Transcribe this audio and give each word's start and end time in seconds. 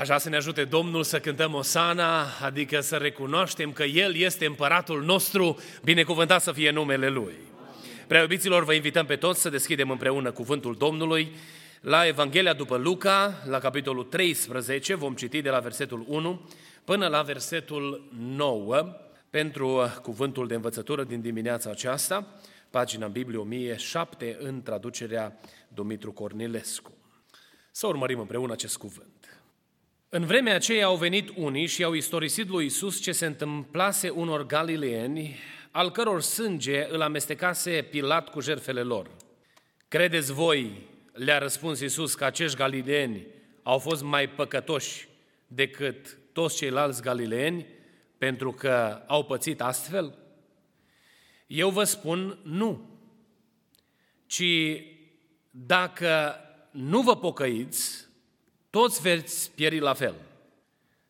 Aș 0.00 0.06
vrea 0.06 0.18
să 0.18 0.28
ne 0.28 0.36
ajute 0.36 0.64
Domnul 0.64 1.02
să 1.02 1.20
cântăm 1.20 1.54
Osana, 1.54 2.26
adică 2.42 2.80
să 2.80 2.96
recunoaștem 2.96 3.72
că 3.72 3.82
El 3.82 4.16
este 4.16 4.46
împăratul 4.46 5.02
nostru, 5.02 5.58
binecuvântat 5.84 6.42
să 6.42 6.52
fie 6.52 6.70
numele 6.70 7.08
Lui. 7.08 7.34
Prea 8.06 8.20
iubiților, 8.20 8.64
vă 8.64 8.72
invităm 8.72 9.06
pe 9.06 9.16
toți 9.16 9.40
să 9.40 9.48
deschidem 9.48 9.90
împreună 9.90 10.30
cuvântul 10.30 10.76
Domnului 10.76 11.32
la 11.80 12.06
Evanghelia 12.06 12.52
după 12.52 12.76
Luca, 12.76 13.42
la 13.46 13.58
capitolul 13.58 14.04
13, 14.04 14.94
vom 14.94 15.14
citi 15.14 15.42
de 15.42 15.50
la 15.50 15.58
versetul 15.58 16.04
1 16.08 16.48
până 16.84 17.06
la 17.06 17.22
versetul 17.22 18.08
9 18.18 18.96
pentru 19.30 19.98
cuvântul 20.02 20.46
de 20.46 20.54
învățătură 20.54 21.04
din 21.04 21.20
dimineața 21.20 21.70
aceasta, 21.70 22.26
pagina 22.70 23.06
Biblie 23.06 23.38
1007 23.38 24.36
în 24.40 24.62
traducerea 24.62 25.40
Dumitru 25.68 26.12
Cornilescu. 26.12 26.92
Să 27.70 27.86
urmărim 27.86 28.18
împreună 28.18 28.52
acest 28.52 28.76
cuvânt. 28.76 29.19
În 30.12 30.26
vremea 30.26 30.54
aceea 30.54 30.86
au 30.86 30.96
venit 30.96 31.32
unii 31.36 31.66
și 31.66 31.82
au 31.82 31.92
istorisit 31.92 32.48
lui 32.48 32.64
Isus 32.64 33.00
ce 33.00 33.12
se 33.12 33.26
întâmplase 33.26 34.08
unor 34.08 34.46
galileeni, 34.46 35.38
al 35.70 35.90
căror 35.90 36.20
sânge 36.20 36.86
îl 36.88 37.02
amestecase 37.02 37.86
Pilat 37.90 38.28
cu 38.28 38.40
jerfele 38.40 38.82
lor. 38.82 39.10
Credeți 39.88 40.32
voi, 40.32 40.88
le-a 41.12 41.38
răspuns 41.38 41.80
Isus, 41.80 42.14
că 42.14 42.24
acești 42.24 42.56
galileeni 42.56 43.26
au 43.62 43.78
fost 43.78 44.02
mai 44.02 44.28
păcătoși 44.28 45.08
decât 45.46 46.18
toți 46.32 46.56
ceilalți 46.56 47.02
galileeni 47.02 47.66
pentru 48.18 48.52
că 48.52 49.02
au 49.06 49.24
pățit 49.24 49.60
astfel? 49.60 50.18
Eu 51.46 51.70
vă 51.70 51.84
spun 51.84 52.38
nu, 52.42 52.98
ci 54.26 54.44
dacă 55.50 56.36
nu 56.70 57.00
vă 57.00 57.16
pocăiți, 57.16 58.08
toți 58.70 59.00
veți 59.00 59.50
pieri 59.50 59.78
la 59.78 59.92
fel. 59.92 60.14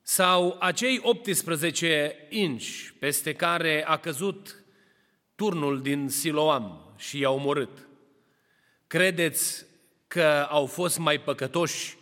Sau 0.03 0.57
acei 0.61 1.01
18 1.03 2.27
inci 2.29 2.95
peste 2.99 3.35
care 3.35 3.87
a 3.87 3.97
căzut 3.97 4.65
turnul 5.35 5.83
din 5.83 6.09
Siloam 6.09 6.95
și 6.97 7.19
i-a 7.19 7.31
omorât. 7.31 7.89
Credeți 8.87 9.67
că 10.07 10.47
au 10.49 10.67
fost 10.67 10.99
mai 10.99 11.21
păcătoși 11.21 11.97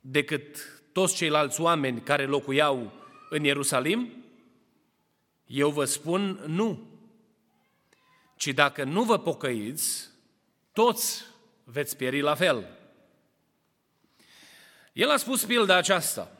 decât 0.00 0.82
toți 0.92 1.14
ceilalți 1.14 1.60
oameni 1.60 2.00
care 2.00 2.26
locuiau 2.26 2.92
în 3.30 3.44
Ierusalim? 3.44 4.24
Eu 5.46 5.70
vă 5.70 5.84
spun 5.84 6.44
nu. 6.46 6.86
Ci 8.36 8.46
dacă 8.46 8.84
nu 8.84 9.02
vă 9.02 9.18
pocăiți, 9.18 10.08
toți 10.72 11.24
veți 11.64 11.96
pieri 11.96 12.20
la 12.20 12.34
fel. 12.34 12.81
El 14.92 15.10
a 15.10 15.16
spus 15.16 15.44
pilda 15.44 15.76
aceasta. 15.76 16.30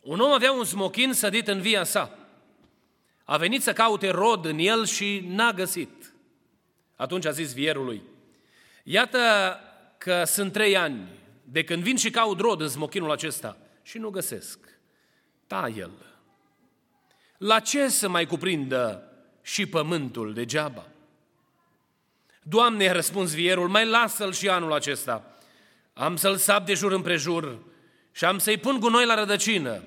Un 0.00 0.20
om 0.20 0.32
avea 0.32 0.52
un 0.52 0.64
smochin 0.64 1.12
sădit 1.12 1.48
în 1.48 1.60
via 1.60 1.84
sa. 1.84 2.18
A 3.24 3.36
venit 3.36 3.62
să 3.62 3.72
caute 3.72 4.10
rod 4.10 4.44
în 4.44 4.58
el 4.58 4.86
și 4.86 5.24
n-a 5.26 5.52
găsit. 5.52 6.12
Atunci 6.96 7.26
a 7.26 7.30
zis 7.30 7.52
vierului, 7.52 8.02
iată 8.82 9.18
că 9.98 10.24
sunt 10.24 10.52
trei 10.52 10.76
ani 10.76 11.08
de 11.44 11.64
când 11.64 11.82
vin 11.82 11.96
și 11.96 12.10
caut 12.10 12.40
rod 12.40 12.60
în 12.60 12.68
smochinul 12.68 13.10
acesta 13.10 13.56
și 13.82 13.98
nu 13.98 14.10
găsesc. 14.10 14.58
Ta 15.46 15.68
el. 15.76 15.90
La 17.36 17.60
ce 17.60 17.88
să 17.88 18.08
mai 18.08 18.26
cuprindă 18.26 19.12
și 19.42 19.66
pământul 19.66 20.34
degeaba? 20.34 20.86
Doamne, 22.42 22.88
a 22.88 22.92
răspuns 22.92 23.34
vierul, 23.34 23.68
mai 23.68 23.86
lasă-l 23.86 24.32
și 24.32 24.48
anul 24.48 24.72
acesta, 24.72 25.31
am 25.92 26.16
să-l 26.16 26.36
sap 26.36 26.66
de 26.66 26.74
jur 26.74 26.92
împrejur 26.92 27.58
și 28.10 28.24
am 28.24 28.38
să-i 28.38 28.58
pun 28.58 28.80
gunoi 28.80 29.06
la 29.06 29.14
rădăcină. 29.14 29.82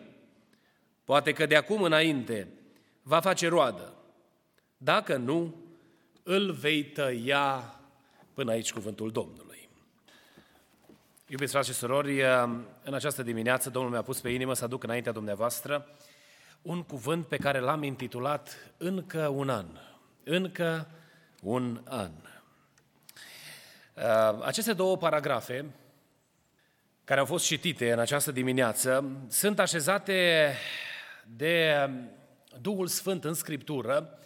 Poate 1.04 1.34
că 1.34 1.46
de 1.46 1.56
acum 1.56 1.82
înainte 1.82 2.48
va 3.02 3.20
face 3.20 3.48
roadă. 3.48 3.94
Dacă 4.78 5.16
nu, 5.16 5.56
îl 6.24 6.52
vei 6.52 6.84
tăia 6.84 7.80
până 8.34 8.52
aici 8.52 8.74
cuvântul 8.74 9.12
Domnului. 9.12 9.70
Iubiți 11.28 11.52
frate 11.52 11.68
și 11.68 11.74
surori, 11.74 12.22
în 12.84 12.94
această 12.94 13.24
dimineață 13.24 13.70
Domnul 13.70 13.92
mi-a 13.92 14.02
pus 14.02 14.20
pe 14.20 14.30
inimă 14.30 14.54
să 14.54 14.64
aduc 14.64 14.84
înaintea 14.84 15.12
dumneavoastră 15.12 15.88
un 16.62 16.84
cuvânt 16.84 17.28
pe 17.28 17.38
care 17.38 17.60
l-am 17.60 17.84
intitulat 17.84 18.74
Încă 18.78 19.28
un 19.28 19.50
an. 19.50 19.66
Încă 20.24 20.88
un 21.42 21.82
an. 21.84 22.12
Aceste 24.42 24.74
două 24.74 24.98
paragrafe 24.98 25.66
care 27.06 27.20
au 27.20 27.26
fost 27.26 27.46
citite 27.46 27.92
în 27.92 28.00
această 28.00 28.32
dimineață 28.32 29.12
sunt 29.28 29.60
așezate 29.60 30.52
de 31.36 31.76
Duhul 32.62 32.88
Sfânt 32.88 33.24
în 33.24 33.34
Scriptură 33.34 34.20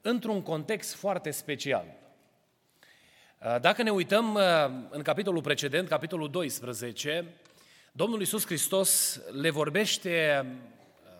într-un 0.00 0.42
context 0.42 0.94
foarte 0.94 1.30
special. 1.30 1.84
Dacă 3.60 3.82
ne 3.82 3.90
uităm 3.90 4.38
în 4.90 5.02
capitolul 5.02 5.42
precedent, 5.42 5.88
capitolul 5.88 6.30
12, 6.30 7.24
Domnul 7.92 8.18
Iisus 8.18 8.44
Hristos 8.44 9.20
le 9.40 9.50
vorbește 9.50 10.46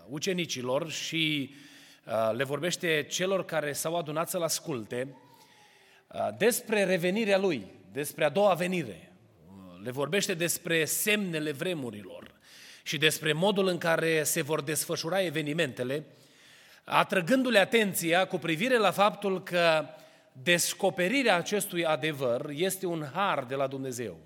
ucenicilor 0.09 0.91
și 0.91 1.54
le 2.32 2.44
vorbește 2.44 3.06
celor 3.09 3.44
care 3.44 3.72
s-au 3.72 3.97
adunat 3.97 4.28
să-L 4.28 4.43
asculte 4.43 5.16
despre 6.38 6.84
revenirea 6.84 7.38
Lui, 7.38 7.66
despre 7.93 8.25
a 8.25 8.28
doua 8.28 8.54
venire, 8.54 9.09
le 9.83 9.91
vorbește 9.91 10.35
despre 10.35 10.85
semnele 10.85 11.53
vremurilor 11.53 12.35
și 12.83 12.99
despre 12.99 13.33
modul 13.33 13.67
în 13.67 13.79
care 13.79 14.23
se 14.23 14.43
vor 14.43 14.63
desfășura 14.63 15.23
evenimentele, 15.23 16.07
atrăgându-le 16.85 17.59
atenția 17.59 18.27
cu 18.27 18.39
privire 18.39 18.77
la 18.77 18.91
faptul 18.91 19.43
că 19.43 19.87
descoperirea 20.33 21.37
acestui 21.37 21.85
adevăr 21.85 22.51
este 22.55 22.87
un 22.87 23.07
har 23.15 23.45
de 23.45 23.55
la 23.55 23.67
Dumnezeu. 23.67 24.19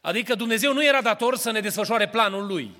Adică 0.00 0.34
Dumnezeu 0.34 0.72
nu 0.72 0.84
era 0.84 1.02
dator 1.02 1.36
să 1.36 1.50
ne 1.50 1.60
desfășoare 1.60 2.08
planul 2.08 2.46
Lui. 2.46 2.70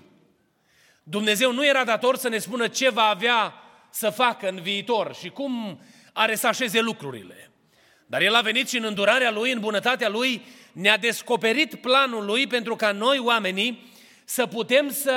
Dumnezeu 1.02 1.52
nu 1.52 1.66
era 1.66 1.84
dator 1.84 2.16
să 2.16 2.28
ne 2.28 2.38
spună 2.38 2.68
ce 2.68 2.90
va 2.90 3.02
avea 3.02 3.54
să 3.90 4.10
facă 4.10 4.48
în 4.48 4.60
viitor 4.60 5.14
și 5.14 5.28
cum 5.28 5.80
are 6.12 6.34
să 6.34 6.46
așeze 6.46 6.80
lucrurile. 6.80 7.51
Dar 8.06 8.20
El 8.20 8.34
a 8.34 8.40
venit 8.40 8.68
și 8.68 8.76
în 8.76 8.84
îndurarea 8.84 9.30
Lui, 9.30 9.52
în 9.52 9.60
bunătatea 9.60 10.08
Lui, 10.08 10.42
ne-a 10.72 10.96
descoperit 10.96 11.74
planul 11.74 12.24
Lui 12.24 12.46
pentru 12.46 12.76
ca 12.76 12.92
noi, 12.92 13.18
oamenii, 13.18 13.92
să 14.24 14.46
putem 14.46 14.90
să 14.90 15.16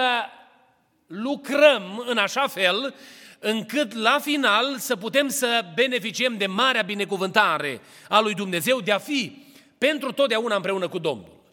lucrăm 1.07 2.03
în 2.07 2.17
așa 2.17 2.47
fel 2.47 2.95
încât 3.39 3.93
la 3.93 4.19
final 4.19 4.77
să 4.77 4.95
putem 4.95 5.29
să 5.29 5.65
beneficiem 5.73 6.37
de 6.37 6.45
marea 6.45 6.81
binecuvântare 6.81 7.81
a 8.09 8.19
lui 8.19 8.33
Dumnezeu 8.33 8.81
de 8.81 8.91
a 8.91 8.97
fi 8.97 9.43
pentru 9.77 10.11
totdeauna 10.11 10.55
împreună 10.55 10.87
cu 10.87 10.97
Domnul. 10.97 11.43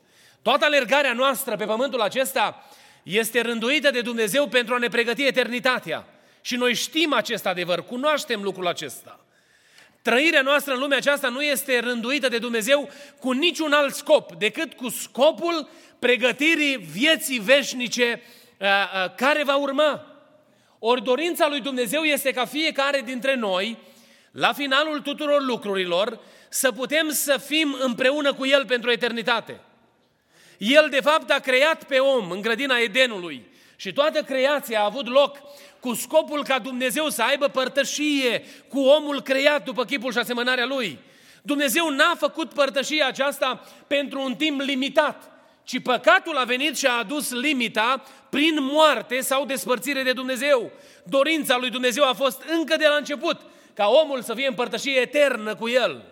Toată 0.43 0.65
alergarea 0.65 1.13
noastră 1.13 1.57
pe 1.57 1.65
pământul 1.65 2.01
acesta 2.01 2.67
este 3.03 3.41
rânduită 3.41 3.91
de 3.91 4.01
Dumnezeu 4.01 4.49
pentru 4.49 4.75
a 4.75 4.79
ne 4.79 4.89
pregăti 4.89 5.27
eternitatea. 5.27 6.07
Și 6.41 6.57
noi 6.57 6.75
știm 6.75 7.13
acest 7.13 7.47
adevăr, 7.47 7.85
cunoaștem 7.85 8.43
lucrul 8.43 8.67
acesta. 8.67 9.22
Trăirea 10.03 10.43
noastră 10.43 10.73
în 10.73 10.79
lumea 10.79 10.97
aceasta 10.97 11.29
nu 11.29 11.43
este 11.43 11.79
rânduită 11.79 12.29
de 12.29 12.39
Dumnezeu 12.39 12.91
cu 13.21 13.33
niciun 13.33 13.73
alt 13.73 13.95
scop 13.95 14.33
decât 14.33 14.73
cu 14.73 14.89
scopul 14.89 15.69
pregătirii 15.99 16.77
vieții 16.77 17.39
veșnice 17.39 18.23
uh, 18.59 18.67
uh, 18.67 19.15
care 19.17 19.45
va 19.45 19.57
urma. 19.57 20.07
Ori 20.79 21.03
dorința 21.03 21.49
lui 21.49 21.61
Dumnezeu 21.61 22.03
este 22.03 22.33
ca 22.33 22.45
fiecare 22.45 23.01
dintre 23.01 23.35
noi, 23.35 23.79
la 24.31 24.53
finalul 24.53 25.01
tuturor 25.01 25.43
lucrurilor, 25.43 26.21
să 26.49 26.73
putem 26.73 27.11
să 27.11 27.39
fim 27.39 27.77
împreună 27.81 28.33
cu 28.33 28.47
El 28.47 28.67
pentru 28.67 28.91
eternitate. 28.91 29.61
El, 30.59 30.89
de 30.91 31.01
fapt, 31.01 31.31
a 31.31 31.39
creat 31.39 31.85
pe 31.85 31.99
om 31.99 32.31
în 32.31 32.41
grădina 32.41 32.79
Edenului 32.79 33.47
și 33.77 33.93
toată 33.93 34.23
creația 34.23 34.81
a 34.81 34.85
avut 34.85 35.09
loc 35.09 35.39
cu 35.83 35.95
scopul 35.95 36.45
ca 36.45 36.59
Dumnezeu 36.59 37.09
să 37.09 37.23
aibă 37.23 37.49
părtășie 37.49 38.45
cu 38.69 38.81
omul 38.81 39.23
creat 39.23 39.65
după 39.65 39.85
chipul 39.85 40.13
și 40.13 40.19
asemănarea 40.19 40.67
lui. 40.67 40.99
Dumnezeu 41.43 41.89
n-a 41.89 42.15
făcut 42.19 42.53
părtășia 42.53 43.07
aceasta 43.07 43.65
pentru 43.87 44.23
un 44.23 44.35
timp 44.35 44.61
limitat, 44.61 45.31
ci 45.65 45.83
păcatul 45.83 46.37
a 46.37 46.45
venit 46.45 46.77
și 46.77 46.87
a 46.87 46.99
adus 46.99 47.33
limita 47.33 48.03
prin 48.31 48.59
moarte 48.61 49.21
sau 49.21 49.45
despărțire 49.45 50.03
de 50.03 50.13
Dumnezeu. 50.13 50.71
Dorința 51.05 51.57
lui 51.57 51.71
Dumnezeu 51.71 52.05
a 52.05 52.13
fost 52.13 52.43
încă 52.43 52.77
de 52.77 52.87
la 52.87 52.97
început 52.97 53.41
ca 53.75 53.87
omul 53.87 54.23
să 54.23 54.35
fie 54.35 54.47
împărtășie 54.47 55.01
eternă 55.01 55.55
cu 55.55 55.69
el. 55.69 56.05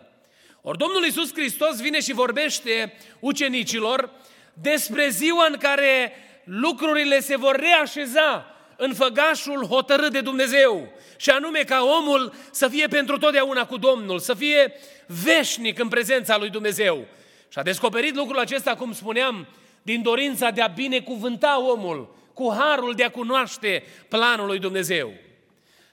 Ori 0.62 0.78
Domnul 0.78 1.04
Iisus 1.04 1.32
Hristos 1.32 1.80
vine 1.80 2.00
și 2.00 2.12
vorbește 2.12 2.94
ucenicilor 3.20 4.10
despre 4.52 5.08
ziua 5.08 5.46
în 5.46 5.56
care 5.58 6.12
lucrurile 6.44 7.20
se 7.20 7.36
vor 7.36 7.56
reașeza 7.56 8.49
în 8.82 8.94
făgașul 8.94 9.64
hotărât 9.64 10.12
de 10.12 10.20
Dumnezeu. 10.20 10.88
Și 11.16 11.30
anume 11.30 11.58
ca 11.58 11.82
omul 11.98 12.34
să 12.50 12.68
fie 12.68 12.86
pentru 12.86 13.18
totdeauna 13.18 13.66
cu 13.66 13.76
Domnul, 13.76 14.18
să 14.18 14.34
fie 14.34 14.72
veșnic 15.06 15.78
în 15.78 15.88
prezența 15.88 16.38
lui 16.38 16.50
Dumnezeu. 16.50 17.06
Și 17.48 17.58
a 17.58 17.62
descoperit 17.62 18.14
lucrul 18.14 18.38
acesta, 18.38 18.74
cum 18.74 18.92
spuneam, 18.92 19.46
din 19.82 20.02
dorința 20.02 20.50
de 20.50 20.62
a 20.62 20.66
binecuvânta 20.66 21.60
omul, 21.62 22.16
cu 22.34 22.54
harul 22.58 22.94
de 22.94 23.04
a 23.04 23.10
cunoaște 23.10 23.84
planul 24.08 24.46
lui 24.46 24.58
Dumnezeu. 24.58 25.12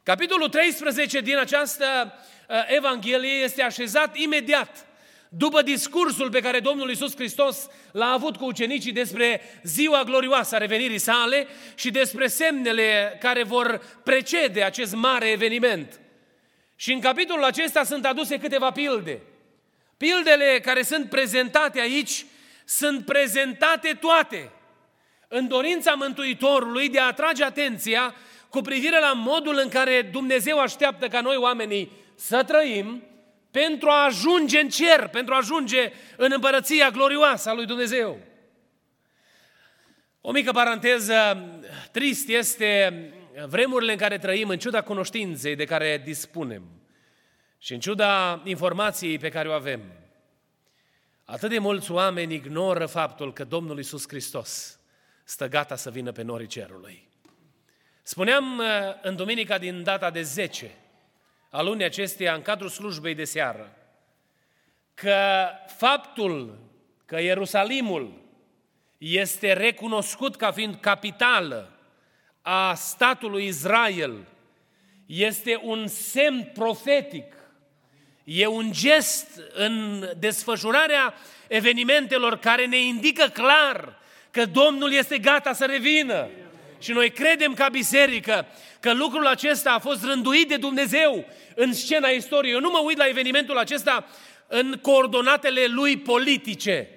Capitolul 0.04 0.50
13 0.50 1.20
din 1.20 1.38
această 1.38 1.86
uh, 2.50 2.56
Evanghelie 2.68 3.44
este 3.44 3.64
așezat 3.64 4.18
imediat 4.18 4.87
după 5.30 5.62
discursul 5.62 6.30
pe 6.30 6.40
care 6.40 6.60
Domnul 6.60 6.90
Iisus 6.90 7.16
Hristos 7.16 7.68
l-a 7.92 8.12
avut 8.12 8.36
cu 8.36 8.46
ucenicii 8.46 8.92
despre 8.92 9.42
ziua 9.64 10.04
glorioasă 10.04 10.56
a 10.56 10.58
revenirii 10.58 10.98
sale 10.98 11.48
și 11.76 11.92
despre 11.92 12.28
semnele 12.28 13.18
care 13.22 13.44
vor 13.44 13.82
precede 14.04 14.64
acest 14.64 14.96
mare 14.96 15.30
eveniment. 15.30 16.00
Și 16.76 16.94
în 16.94 17.00
capitolul 17.00 17.44
acesta 17.44 17.84
sunt 17.84 18.06
aduse 18.06 18.38
câteva 18.38 18.72
pilde. 18.72 19.22
Pildele 19.98 20.60
care 20.64 20.82
sunt 20.82 21.10
prezentate 21.10 21.80
aici 21.80 22.26
sunt 22.66 23.06
prezentate 23.06 23.98
toate 24.00 24.52
în 25.28 25.48
dorința 25.48 25.94
Mântuitorului 25.94 26.90
de 26.90 27.00
a 27.00 27.06
atrage 27.06 27.44
atenția 27.44 28.16
cu 28.50 28.62
privire 28.62 29.00
la 29.00 29.14
modul 29.14 29.60
în 29.64 29.70
care 29.70 30.10
Dumnezeu 30.12 30.60
așteaptă 30.60 31.08
ca 31.08 31.22
noi 31.22 31.36
oamenii 31.36 31.92
să 32.16 32.44
trăim 32.44 33.04
pentru 33.66 33.90
a 33.90 34.06
ajunge 34.06 34.60
în 34.60 34.70
cer, 34.70 35.08
pentru 35.08 35.34
a 35.34 35.38
ajunge 35.38 35.92
în 36.18 36.32
împărăția 36.34 36.90
glorioasă 36.90 37.50
a 37.50 37.54
lui 37.54 37.66
Dumnezeu. 37.66 38.20
O 40.22 40.32
mică 40.32 40.52
paranteză, 40.52 41.46
trist 41.92 42.30
este 42.30 43.04
vremurile 43.48 43.92
în 43.92 43.98
care 43.98 44.18
trăim, 44.18 44.50
în 44.50 44.58
ciuda 44.58 44.82
cunoștinței 44.82 45.56
de 45.56 45.66
care 45.66 46.02
dispunem 46.06 46.64
și 47.58 47.74
în 47.74 47.80
ciuda 47.80 48.42
informației 48.44 49.18
pe 49.18 49.30
care 49.30 49.50
o 49.50 49.52
avem. 49.52 49.82
Atât 51.26 51.50
de 51.50 51.60
mulți 51.60 51.92
oameni 51.92 52.34
ignoră 52.34 52.86
faptul 52.86 53.34
că 53.34 53.44
Domnul 53.44 53.80
Isus 53.80 54.08
Hristos 54.08 54.80
stă 55.24 55.48
gata 55.48 55.76
să 55.76 55.90
vină 55.90 56.12
pe 56.12 56.22
norii 56.22 56.48
cerului. 56.48 57.10
Spuneam 58.04 58.58
uh, 58.58 58.66
în 59.02 59.16
duminica 59.16 59.58
din 59.58 59.84
data 59.84 60.12
de 60.12 60.22
10 60.22 60.72
a 61.58 61.62
lunii 61.62 61.86
acesteia, 61.86 62.34
în 62.34 62.42
cadrul 62.42 62.70
slujbei 62.70 63.16
de 63.16 63.24
seară, 63.24 63.78
că 64.94 65.50
faptul 65.78 66.60
că 67.06 67.22
Ierusalimul 67.22 68.22
este 68.98 69.54
recunoscut 69.54 70.36
ca 70.36 70.52
fiind 70.52 70.76
capitală 70.76 71.72
a 72.42 72.74
statului 72.74 73.46
Israel 73.46 74.28
este 75.06 75.60
un 75.64 75.88
semn 75.88 76.52
profetic, 76.54 77.34
e 78.24 78.48
un 78.48 78.72
gest 78.72 79.42
în 79.54 80.06
desfășurarea 80.20 81.14
evenimentelor 81.48 82.38
care 82.38 82.66
ne 82.66 82.80
indică 82.80 83.26
clar 83.34 84.00
că 84.32 84.46
Domnul 84.46 84.94
este 84.94 85.18
gata 85.18 85.54
să 85.54 85.66
revină. 85.66 86.30
Și 86.80 86.92
noi 86.92 87.10
credem 87.10 87.54
ca 87.54 87.70
biserică 87.70 88.46
că 88.88 88.94
lucrul 88.94 89.28
acesta 89.28 89.72
a 89.72 89.80
fost 89.80 90.04
rânduit 90.04 90.48
de 90.48 90.58
Dumnezeu 90.58 91.26
în 91.56 91.74
scena 91.74 92.08
istoriei. 92.08 92.54
Eu 92.54 92.60
nu 92.60 92.70
mă 92.70 92.82
uit 92.84 92.98
la 92.98 93.08
evenimentul 93.08 93.58
acesta 93.58 94.06
în 94.48 94.80
coordonatele 94.82 95.66
lui 95.66 95.98
politice. 95.98 96.90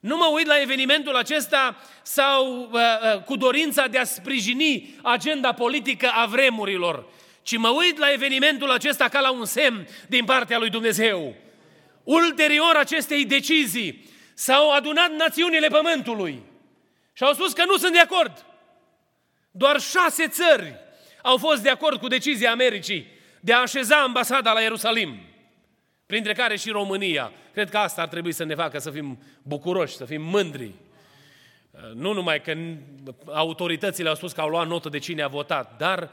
Nu 0.00 0.16
mă 0.16 0.30
uit 0.34 0.46
la 0.46 0.60
evenimentul 0.60 1.16
acesta 1.16 1.76
sau 2.02 2.68
uh, 2.72 2.80
uh, 2.80 3.22
cu 3.22 3.36
dorința 3.36 3.86
de 3.86 3.98
a 3.98 4.04
sprijini 4.04 4.94
agenda 5.02 5.52
politică 5.52 6.10
a 6.14 6.26
vremurilor, 6.26 7.06
ci 7.42 7.56
mă 7.56 7.68
uit 7.68 7.98
la 7.98 8.12
evenimentul 8.12 8.70
acesta 8.70 9.08
ca 9.08 9.20
la 9.20 9.30
un 9.30 9.44
semn 9.44 9.88
din 10.08 10.24
partea 10.24 10.58
lui 10.58 10.70
Dumnezeu. 10.70 11.34
Ulterior 12.04 12.76
acestei 12.76 13.24
decizii 13.24 14.08
s-au 14.34 14.70
adunat 14.70 15.10
națiunile 15.10 15.68
pământului 15.68 16.42
și 17.12 17.22
au 17.22 17.32
spus 17.32 17.52
că 17.52 17.64
nu 17.64 17.76
sunt 17.76 17.92
de 17.92 18.00
acord. 18.00 18.44
Doar 19.50 19.80
șase 19.80 20.28
țări 20.28 20.88
au 21.22 21.36
fost 21.36 21.62
de 21.62 21.70
acord 21.70 22.00
cu 22.00 22.08
decizia 22.08 22.50
Americii 22.50 23.06
de 23.40 23.52
a 23.52 23.60
așeza 23.60 23.96
ambasada 23.96 24.52
la 24.52 24.60
Ierusalim, 24.60 25.20
printre 26.06 26.32
care 26.32 26.56
și 26.56 26.70
România. 26.70 27.32
Cred 27.52 27.70
că 27.70 27.78
asta 27.78 28.02
ar 28.02 28.08
trebui 28.08 28.32
să 28.32 28.44
ne 28.44 28.54
facă 28.54 28.78
să 28.78 28.90
fim 28.90 29.22
bucuroși, 29.42 29.96
să 29.96 30.04
fim 30.04 30.22
mândri. 30.22 30.72
Nu 31.94 32.12
numai 32.12 32.40
că 32.40 32.56
autoritățile 33.26 34.08
au 34.08 34.14
spus 34.14 34.32
că 34.32 34.40
au 34.40 34.48
luat 34.48 34.66
notă 34.66 34.88
de 34.88 34.98
cine 34.98 35.22
a 35.22 35.28
votat, 35.28 35.76
dar 35.78 36.10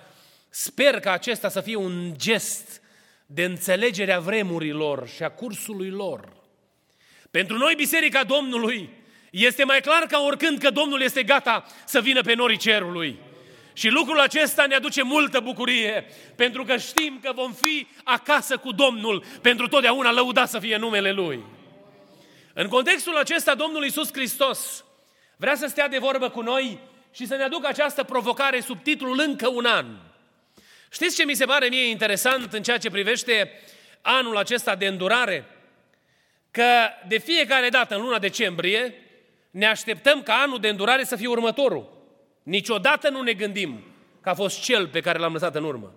sper 0.50 1.00
că 1.00 1.10
acesta 1.10 1.50
să 1.50 1.62
fie 1.62 1.76
un 1.76 2.14
gest 2.16 2.82
de 3.26 3.44
înțelegere 3.44 4.12
a 4.12 4.20
vremurilor 4.20 5.08
și 5.08 5.24
a 5.24 5.30
cursului 5.30 5.90
lor. 5.90 6.36
Pentru 7.32 7.58
noi, 7.58 7.74
Biserica 7.76 8.24
Domnului, 8.24 8.90
este 9.32 9.64
mai 9.64 9.82
clar 9.82 10.04
ca 10.04 10.20
oricând 10.20 10.58
că 10.58 10.70
Domnul 10.70 11.02
este 11.02 11.24
gata 11.24 11.66
să 11.86 12.02
vină 12.02 12.22
pe 12.22 12.34
norii 12.34 12.58
cerului. 12.58 13.20
Și 13.78 13.90
lucrul 13.90 14.20
acesta 14.20 14.66
ne 14.66 14.76
aduce 14.76 15.04
multă 15.04 15.40
bucurie, 15.40 16.06
pentru 16.36 16.64
că 16.64 16.78
știm 16.78 17.20
că 17.24 17.32
vom 17.34 17.54
fi 17.54 17.88
acasă 18.04 18.58
cu 18.58 18.72
Domnul 18.72 19.24
pentru 19.42 19.68
totdeauna 19.68 20.12
lăudat 20.12 20.50
să 20.50 20.60
fie 20.60 20.78
numele 20.78 21.12
Lui. 21.12 21.44
În 22.54 22.68
contextul 22.68 23.18
acesta, 23.18 23.56
Domnul 23.56 23.84
Iisus 23.84 24.12
Hristos 24.12 24.86
vrea 25.36 25.56
să 25.56 25.68
stea 25.68 25.88
de 25.88 25.98
vorbă 25.98 26.30
cu 26.30 26.42
noi 26.42 26.80
și 27.14 27.26
să 27.26 27.36
ne 27.36 27.44
aducă 27.44 27.68
această 27.68 28.04
provocare 28.04 28.60
sub 28.60 28.84
titlul 28.84 29.20
Încă 29.20 29.48
un 29.48 29.66
an. 29.66 29.86
Știți 30.92 31.16
ce 31.16 31.26
mi 31.26 31.34
se 31.34 31.46
pare 31.46 31.68
mie 31.68 31.90
interesant 31.90 32.54
în 32.54 32.64
ceea 32.64 32.78
ce 32.78 32.90
privește 32.90 33.52
anul 34.02 34.38
acesta 34.38 34.76
de 34.76 34.88
îndurare? 34.88 35.46
Că 36.52 36.90
de 37.08 37.18
fiecare 37.18 37.70
dată 37.70 37.96
în 37.96 38.02
luna 38.02 38.20
decembrie 38.20 38.94
ne 39.52 39.66
așteptăm 39.66 40.24
ca 40.24 40.34
anul 40.34 40.60
de 40.60 40.68
îndurare 40.68 41.04
să 41.04 41.16
fie 41.16 41.28
următorul. 41.28 41.97
Niciodată 42.48 43.10
nu 43.10 43.22
ne 43.22 43.34
gândim 43.34 43.84
că 44.22 44.30
a 44.30 44.34
fost 44.34 44.62
cel 44.62 44.88
pe 44.88 45.00
care 45.00 45.20
l-am 45.20 45.34
lăsat 45.34 45.56
în 45.56 45.64
urmă. 45.64 45.94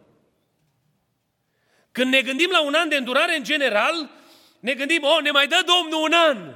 Când 1.92 2.12
ne 2.12 2.23
gândim 2.23 2.49
la 2.50 2.62
un 2.62 2.75
an 2.75 2.88
de 2.88 2.97
îndurare 2.97 3.37
în 3.37 3.42
general, 3.42 4.11
ne 4.61 4.75
gândim, 4.75 5.02
oh, 5.02 5.19
ne 5.23 5.30
mai 5.30 5.47
dă 5.47 5.64
Domnul 5.66 6.02
un 6.02 6.12
an. 6.12 6.54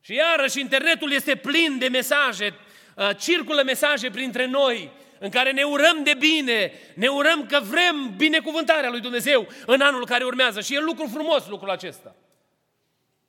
Și 0.00 0.14
iarăși 0.14 0.60
internetul 0.60 1.12
este 1.12 1.36
plin 1.36 1.78
de 1.78 1.88
mesaje, 1.88 2.54
uh, 2.96 3.10
circulă 3.18 3.62
mesaje 3.62 4.10
printre 4.10 4.46
noi 4.46 4.90
în 5.18 5.30
care 5.30 5.52
ne 5.52 5.62
urăm 5.62 6.02
de 6.02 6.14
bine, 6.18 6.72
ne 6.94 7.08
urăm 7.08 7.46
că 7.46 7.60
vrem 7.62 8.14
binecuvântarea 8.16 8.90
lui 8.90 9.00
Dumnezeu 9.00 9.46
în 9.66 9.80
anul 9.80 10.06
care 10.06 10.24
urmează. 10.24 10.60
Și 10.60 10.74
e 10.74 10.80
lucru 10.80 11.08
frumos 11.12 11.48
lucrul 11.48 11.70
acesta. 11.70 12.16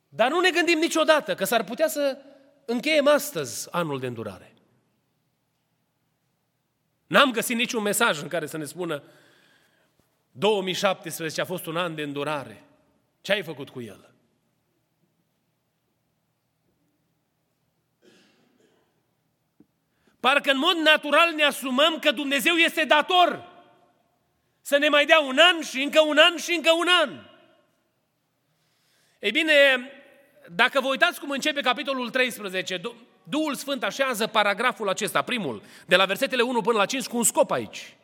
Dar 0.10 0.30
nu 0.30 0.40
ne 0.40 0.50
gândim 0.50 0.80
niciodată 0.80 1.36
că 1.36 1.46
s-ar 1.46 1.64
putea 1.64 1.88
să 1.88 2.18
încheiem 2.66 3.08
astăzi 3.08 3.68
anul 3.72 4.00
de 4.00 4.08
îndurare. 4.08 4.52
N-am 7.08 7.32
găsit 7.32 7.56
niciun 7.56 7.82
mesaj 7.82 8.22
în 8.22 8.28
care 8.28 8.46
să 8.46 8.58
ne 8.58 8.66
spună 8.66 9.04
2017 10.32 11.42
a 11.42 11.46
fost 11.46 11.66
un 11.66 11.78
an 11.78 11.96
de 11.96 12.02
îndurare. 12.02 12.64
Ce 13.22 13.32
ai 13.32 13.44
făcut 13.44 13.70
cu 13.70 13.82
el? 13.82 14.12
Parcă 20.20 20.52
în 20.52 20.58
mod 20.58 20.76
natural 20.76 21.34
ne 21.34 21.44
asumăm 21.44 22.00
că 22.00 22.12
Dumnezeu 22.12 22.54
este 22.54 22.84
dator 22.84 23.56
să 24.62 24.78
ne 24.78 24.90
mai 24.90 25.06
dea 25.06 25.20
un 25.20 25.38
an 25.38 25.62
și 25.62 25.82
încă 25.82 26.02
un 26.02 26.18
an 26.18 26.38
și 26.38 26.54
încă 26.54 26.72
un 26.72 26.88
an. 27.02 27.26
Ei 29.20 29.32
bine, 29.32 29.54
dacă 30.52 30.82
vă 30.82 30.88
uitați 30.88 31.20
cum 31.20 31.30
începe 31.30 31.62
capitolul 31.62 32.10
13, 32.10 32.82
Duhul 33.30 33.56
Sfânt 33.56 33.84
așează 33.84 34.28
paragraful 34.28 34.90
acesta, 34.90 35.22
primul, 35.22 35.62
de 35.86 35.96
la 35.96 36.06
versetele 36.06 36.42
1 36.42 36.62
până 36.62 36.78
la 36.78 36.86
5, 36.86 37.08
cu 37.08 37.18
un 37.18 37.24
scop 37.24 37.52
aici. 37.52 37.96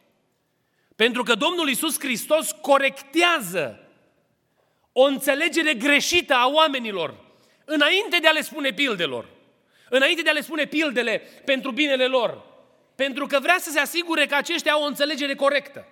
Pentru 0.95 1.23
că 1.23 1.35
Domnul 1.35 1.67
Iisus 1.67 1.99
Hristos 1.99 2.51
corectează 2.61 3.79
o 4.91 5.03
înțelegere 5.03 5.73
greșită 5.73 6.33
a 6.33 6.47
oamenilor 6.47 7.15
înainte 7.65 8.17
de 8.17 8.27
a 8.27 8.31
le 8.31 8.41
spune 8.41 8.73
pildelor. 8.73 9.29
Înainte 9.89 10.21
de 10.21 10.29
a 10.29 10.33
le 10.33 10.41
spune 10.41 10.65
pildele 10.65 11.17
pentru 11.45 11.71
binele 11.71 12.05
lor. 12.05 12.43
Pentru 12.95 13.25
că 13.25 13.39
vrea 13.39 13.57
să 13.59 13.69
se 13.69 13.79
asigure 13.79 14.25
că 14.25 14.35
aceștia 14.35 14.71
au 14.71 14.83
o 14.83 14.87
înțelegere 14.87 15.35
corectă. 15.35 15.87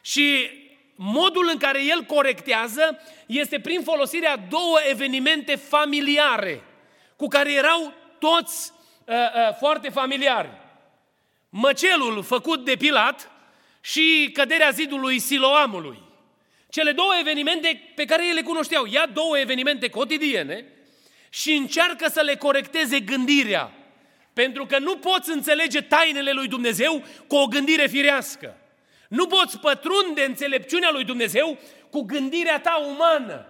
Și 0.00 0.50
modul 0.94 1.48
în 1.52 1.58
care 1.58 1.84
el 1.84 2.02
corectează 2.02 3.00
este 3.26 3.60
prin 3.60 3.82
folosirea 3.82 4.36
două 4.36 4.78
evenimente 4.90 5.54
familiare 5.54 6.64
cu 7.16 7.26
care 7.26 7.52
erau 7.52 7.92
toți 8.20 8.72
uh, 9.04 9.14
uh, 9.14 9.56
foarte 9.58 9.88
familiari. 9.88 10.50
Măcelul 11.48 12.22
făcut 12.22 12.64
de 12.64 12.76
Pilat 12.76 13.30
și 13.80 14.30
căderea 14.32 14.70
zidului 14.70 15.18
Siloamului. 15.18 16.02
Cele 16.68 16.92
două 16.92 17.12
evenimente 17.20 17.92
pe 17.94 18.04
care 18.04 18.26
ei 18.26 18.34
le 18.34 18.42
cunoșteau. 18.42 18.86
Ia 18.86 19.06
două 19.06 19.38
evenimente 19.38 19.88
cotidiene 19.88 20.64
și 21.28 21.52
încearcă 21.52 22.08
să 22.08 22.20
le 22.20 22.36
corecteze 22.36 23.00
gândirea. 23.00 23.72
Pentru 24.32 24.66
că 24.66 24.78
nu 24.78 24.96
poți 24.96 25.30
înțelege 25.30 25.80
tainele 25.80 26.32
lui 26.32 26.48
Dumnezeu 26.48 27.04
cu 27.26 27.36
o 27.36 27.46
gândire 27.46 27.86
firească. 27.86 28.56
Nu 29.08 29.26
poți 29.26 29.58
pătrunde 29.58 30.24
înțelepciunea 30.24 30.90
lui 30.90 31.04
Dumnezeu 31.04 31.58
cu 31.90 32.00
gândirea 32.00 32.60
ta 32.60 32.76
umană, 32.88 33.49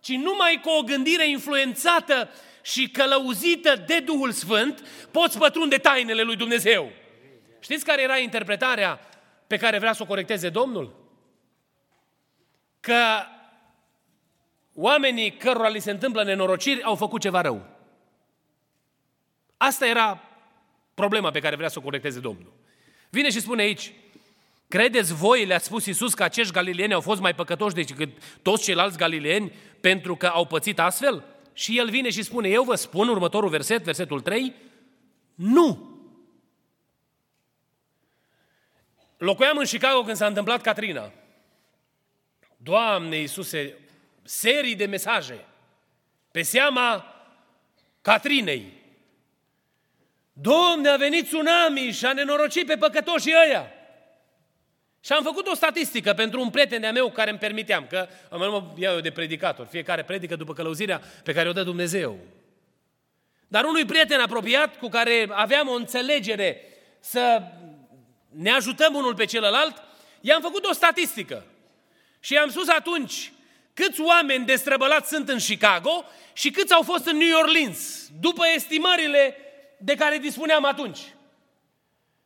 ci 0.00 0.12
numai 0.12 0.60
cu 0.62 0.68
o 0.68 0.82
gândire 0.82 1.28
influențată 1.28 2.30
și 2.62 2.90
călăuzită 2.90 3.84
de 3.86 4.00
Duhul 4.00 4.32
Sfânt 4.32 4.88
poți 5.10 5.38
pătrunde 5.38 5.76
tainele 5.76 6.22
lui 6.22 6.36
Dumnezeu. 6.36 6.90
Știți 7.60 7.84
care 7.84 8.02
era 8.02 8.16
interpretarea 8.16 9.00
pe 9.46 9.56
care 9.56 9.78
vrea 9.78 9.92
să 9.92 10.02
o 10.02 10.06
corecteze 10.06 10.48
Domnul? 10.48 10.94
Că 12.80 13.02
oamenii 14.74 15.36
cărora 15.36 15.68
li 15.68 15.80
se 15.80 15.90
întâmplă 15.90 16.24
nenorociri 16.24 16.82
au 16.82 16.94
făcut 16.94 17.20
ceva 17.20 17.40
rău. 17.40 17.66
Asta 19.56 19.86
era 19.86 20.22
problema 20.94 21.30
pe 21.30 21.40
care 21.40 21.56
vrea 21.56 21.68
să 21.68 21.78
o 21.78 21.82
corecteze 21.82 22.20
Domnul. 22.20 22.52
Vine 23.10 23.30
și 23.30 23.40
spune 23.40 23.62
aici, 23.62 23.92
credeți 24.68 25.14
voi, 25.14 25.44
le-a 25.44 25.58
spus 25.58 25.86
Iisus, 25.86 26.14
că 26.14 26.22
acești 26.22 26.52
galileeni 26.52 26.92
au 26.92 27.00
fost 27.00 27.20
mai 27.20 27.34
păcătoși 27.34 27.74
decât 27.74 28.08
toți 28.42 28.62
ceilalți 28.62 28.98
galileeni 28.98 29.52
pentru 29.80 30.16
că 30.16 30.26
au 30.26 30.46
pățit 30.46 30.78
astfel? 30.78 31.24
Și 31.52 31.78
el 31.78 31.90
vine 31.90 32.10
și 32.10 32.22
spune, 32.22 32.48
eu 32.48 32.62
vă 32.62 32.74
spun 32.74 33.08
următorul 33.08 33.48
verset, 33.48 33.82
versetul 33.82 34.20
3, 34.20 34.54
nu. 35.34 35.88
Locuiam 39.18 39.56
în 39.56 39.64
Chicago 39.64 40.02
când 40.02 40.16
s-a 40.16 40.26
întâmplat 40.26 40.60
Katrina. 40.60 41.12
Doamne 42.56 43.16
Iisuse, 43.16 43.76
serii 44.22 44.74
de 44.74 44.86
mesaje 44.86 45.44
pe 46.30 46.42
seama 46.42 47.14
Catrinei. 48.02 48.72
Domne, 50.32 50.88
a 50.88 50.96
venit 50.96 51.24
tsunami 51.24 51.90
și 51.90 52.06
a 52.06 52.12
nenorocit 52.12 52.66
pe 52.66 52.76
păcătoșii 52.76 53.34
ăia. 53.46 53.79
Și 55.04 55.12
am 55.12 55.22
făcut 55.22 55.46
o 55.46 55.54
statistică 55.54 56.12
pentru 56.12 56.40
un 56.40 56.50
prieten 56.50 56.80
de-a 56.80 56.92
meu 56.92 57.10
care 57.10 57.30
îmi 57.30 57.38
permiteam, 57.38 57.86
că 57.86 58.08
mă 58.30 58.62
iau 58.76 58.94
eu 58.94 59.00
de 59.00 59.10
predicator, 59.10 59.66
fiecare 59.66 60.02
predică 60.02 60.36
după 60.36 60.52
călăuzirea 60.52 61.02
pe 61.24 61.32
care 61.32 61.48
o 61.48 61.52
dă 61.52 61.62
Dumnezeu. 61.62 62.18
Dar 63.48 63.64
unui 63.64 63.84
prieten 63.84 64.20
apropiat 64.20 64.78
cu 64.78 64.88
care 64.88 65.28
aveam 65.30 65.68
o 65.68 65.74
înțelegere 65.74 66.64
să 67.00 67.42
ne 68.28 68.50
ajutăm 68.50 68.94
unul 68.94 69.14
pe 69.14 69.24
celălalt, 69.24 69.82
i-am 70.20 70.40
făcut 70.40 70.64
o 70.64 70.72
statistică. 70.72 71.44
Și 72.20 72.32
i-am 72.32 72.50
spus 72.50 72.68
atunci 72.68 73.32
câți 73.74 74.00
oameni 74.00 74.44
destrăbălați 74.44 75.08
sunt 75.08 75.28
în 75.28 75.38
Chicago 75.38 76.04
și 76.32 76.50
câți 76.50 76.72
au 76.72 76.82
fost 76.82 77.06
în 77.06 77.16
New 77.16 77.38
Orleans, 77.38 78.08
după 78.20 78.42
estimările 78.54 79.36
de 79.78 79.94
care 79.94 80.18
dispuneam 80.18 80.64
atunci. 80.64 80.98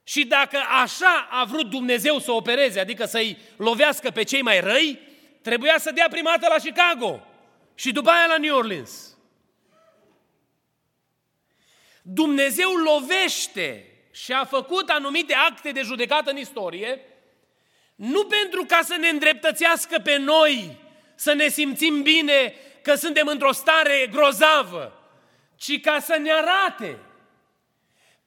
Și 0.04 0.25
dacă 0.25 0.58
așa 0.82 1.28
a 1.30 1.44
vrut 1.44 1.70
Dumnezeu 1.70 2.18
să 2.18 2.32
opereze, 2.32 2.80
adică 2.80 3.04
să-i 3.04 3.38
lovească 3.56 4.11
pe 4.11 4.23
cei 4.23 4.42
mai 4.42 4.61
răi, 4.61 4.99
trebuia 5.42 5.78
să 5.78 5.90
dea 5.90 6.06
prima 6.11 6.30
dată 6.30 6.54
la 6.56 6.62
Chicago 6.62 7.26
și 7.75 7.92
după 7.92 8.11
aia 8.11 8.26
la 8.26 8.38
New 8.38 8.56
Orleans. 8.56 9.16
Dumnezeu 12.02 12.70
lovește 12.70 13.87
și 14.11 14.32
a 14.32 14.44
făcut 14.44 14.88
anumite 14.88 15.34
acte 15.34 15.70
de 15.70 15.80
judecată 15.80 16.30
în 16.30 16.37
istorie, 16.37 17.00
nu 17.94 18.25
pentru 18.25 18.64
ca 18.64 18.80
să 18.82 18.96
ne 18.96 19.08
îndreptățească 19.08 19.99
pe 19.99 20.16
noi, 20.16 20.76
să 21.14 21.32
ne 21.32 21.49
simțim 21.49 22.02
bine 22.02 22.54
că 22.82 22.94
suntem 22.94 23.26
într-o 23.26 23.52
stare 23.52 24.08
grozavă, 24.11 25.11
ci 25.56 25.80
ca 25.80 25.99
să 26.00 26.16
ne 26.16 26.32
arate 26.32 26.99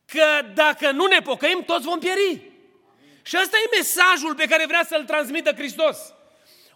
că 0.07 0.47
dacă 0.53 0.91
nu 0.91 1.05
ne 1.05 1.19
pocăim, 1.19 1.63
toți 1.65 1.85
vom 1.85 1.99
pieri. 1.99 2.41
Și 3.21 3.37
ăsta 3.41 3.57
e 3.57 3.75
mesajul 3.75 4.35
pe 4.35 4.45
care 4.45 4.65
vrea 4.65 4.83
să-l 4.87 5.03
transmită 5.03 5.53
Hristos. 5.53 5.97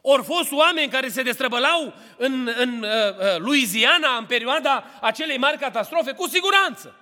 Ori 0.02 0.24
fost 0.24 0.52
oameni 0.52 0.92
care 0.92 1.10
se 1.10 1.22
destrăbălau 1.22 1.94
în, 2.18 2.50
în 2.58 2.84
uh, 2.84 2.90
uh, 2.90 3.38
Louisiana 3.38 4.16
în 4.18 4.26
perioada 4.26 4.84
acelei 5.02 5.38
mari 5.38 5.58
catastrofe? 5.58 6.12
Cu 6.12 6.28
siguranță. 6.28 6.96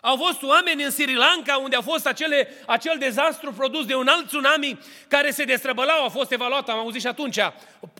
Au 0.00 0.16
fost 0.16 0.42
oameni 0.42 0.84
în 0.84 0.90
Sri 0.90 1.14
Lanka 1.14 1.56
unde 1.56 1.76
a 1.76 1.80
fost 1.80 2.06
acele, 2.06 2.48
acel 2.66 2.96
dezastru 2.98 3.52
produs 3.52 3.86
de 3.86 3.94
un 3.94 4.08
alt 4.08 4.26
tsunami 4.26 4.78
care 5.08 5.30
se 5.30 5.44
destrăbălau, 5.44 6.04
a 6.04 6.08
fost 6.08 6.32
evaluat, 6.32 6.68
am 6.68 6.78
auzit 6.78 7.00
și 7.00 7.06
atunci, 7.06 7.38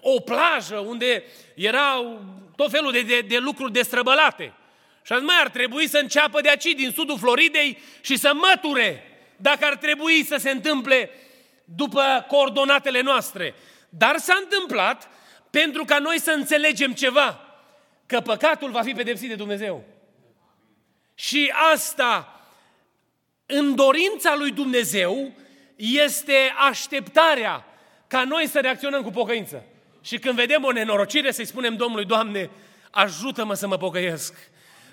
o 0.01 0.21
plajă 0.21 0.77
unde 0.77 1.25
erau 1.55 2.21
tot 2.57 2.71
felul 2.71 2.93
de, 2.93 3.03
de, 3.03 3.21
de 3.21 3.39
lucruri 3.39 3.73
destrăbălate. 3.73 4.55
Și 5.03 5.13
mai 5.13 5.37
ar 5.41 5.49
trebui 5.49 5.89
să 5.89 5.99
înceapă 5.99 6.41
de 6.41 6.49
aici, 6.49 6.75
din 6.75 6.91
sudul 6.91 7.19
Floridei, 7.19 7.79
și 8.01 8.17
să 8.17 8.33
măture 8.35 9.05
dacă 9.37 9.65
ar 9.65 9.77
trebui 9.77 10.25
să 10.25 10.37
se 10.37 10.51
întâmple 10.51 11.11
după 11.65 12.25
coordonatele 12.29 13.01
noastre. 13.01 13.55
Dar 13.89 14.17
s-a 14.17 14.39
întâmplat 14.43 15.09
pentru 15.51 15.85
ca 15.85 15.99
noi 15.99 16.21
să 16.21 16.31
înțelegem 16.31 16.93
ceva, 16.93 17.41
că 18.07 18.21
păcatul 18.21 18.71
va 18.71 18.83
fi 18.83 18.93
pedepsit 18.93 19.29
de 19.29 19.35
Dumnezeu. 19.35 19.85
Și 21.15 21.53
asta, 21.73 22.41
în 23.47 23.75
dorința 23.75 24.35
lui 24.37 24.51
Dumnezeu, 24.51 25.33
este 25.77 26.55
așteptarea 26.69 27.65
ca 28.07 28.25
noi 28.25 28.47
să 28.47 28.61
reacționăm 28.61 29.03
cu 29.03 29.11
pocăință. 29.11 29.65
Și 30.03 30.19
când 30.19 30.35
vedem 30.35 30.65
o 30.65 30.73
nenorocire, 30.73 31.31
să-i 31.31 31.45
spunem 31.45 31.77
Domnului, 31.77 32.05
Doamne, 32.05 32.51
ajută-mă 32.91 33.55
să 33.55 33.67
mă 33.67 33.77
pocăiesc. 33.77 34.51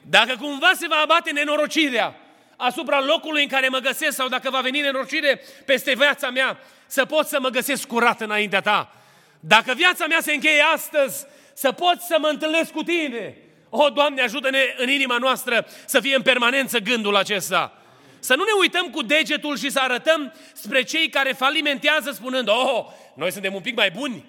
Dacă 0.09 0.35
cumva 0.35 0.71
se 0.75 0.87
va 0.87 0.95
abate 0.95 1.31
nenorocirea 1.31 2.15
asupra 2.55 3.01
locului 3.01 3.41
în 3.41 3.47
care 3.47 3.67
mă 3.67 3.77
găsesc 3.77 4.15
sau 4.15 4.27
dacă 4.27 4.49
va 4.49 4.59
veni 4.59 4.79
nenorocire 4.79 5.41
peste 5.65 5.93
viața 5.95 6.29
mea, 6.29 6.59
să 6.85 7.05
pot 7.05 7.27
să 7.27 7.39
mă 7.39 7.49
găsesc 7.49 7.87
curat 7.87 8.21
înaintea 8.21 8.61
ta. 8.61 8.91
Dacă 9.39 9.73
viața 9.73 10.07
mea 10.07 10.19
se 10.21 10.33
încheie 10.33 10.61
astăzi, 10.73 11.25
să 11.53 11.71
pot 11.71 11.99
să 11.99 12.17
mă 12.19 12.27
întâlnesc 12.27 12.71
cu 12.71 12.83
tine. 12.83 13.37
O, 13.69 13.89
Doamne, 13.89 14.21
ajută-ne 14.21 14.59
în 14.77 14.89
inima 14.89 15.17
noastră 15.17 15.67
să 15.85 15.99
fie 15.99 16.15
în 16.15 16.21
permanență 16.21 16.79
gândul 16.79 17.15
acesta. 17.15 17.81
Să 18.19 18.35
nu 18.35 18.43
ne 18.43 18.51
uităm 18.59 18.89
cu 18.89 19.01
degetul 19.01 19.57
și 19.57 19.69
să 19.69 19.79
arătăm 19.79 20.33
spre 20.53 20.83
cei 20.83 21.09
care 21.09 21.31
falimentează 21.31 22.11
spunând, 22.11 22.47
oh, 22.49 22.85
noi 23.15 23.31
suntem 23.31 23.53
un 23.53 23.61
pic 23.61 23.75
mai 23.75 23.91
buni, 23.91 24.25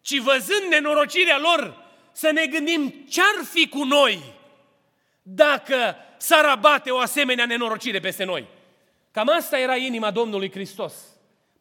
ci 0.00 0.18
văzând 0.18 0.64
nenorocirea 0.68 1.38
lor, 1.38 1.76
să 2.12 2.30
ne 2.30 2.46
gândim 2.46 2.94
ce-ar 3.08 3.44
fi 3.52 3.68
cu 3.68 3.84
noi 3.84 4.40
dacă 5.22 5.96
s-ar 6.16 6.44
abate 6.44 6.90
o 6.90 6.98
asemenea 6.98 7.46
nenorocire 7.46 8.00
peste 8.00 8.24
noi. 8.24 8.46
Cam 9.10 9.28
asta 9.28 9.58
era 9.58 9.76
inima 9.76 10.10
Domnului 10.10 10.50
Hristos. 10.50 10.94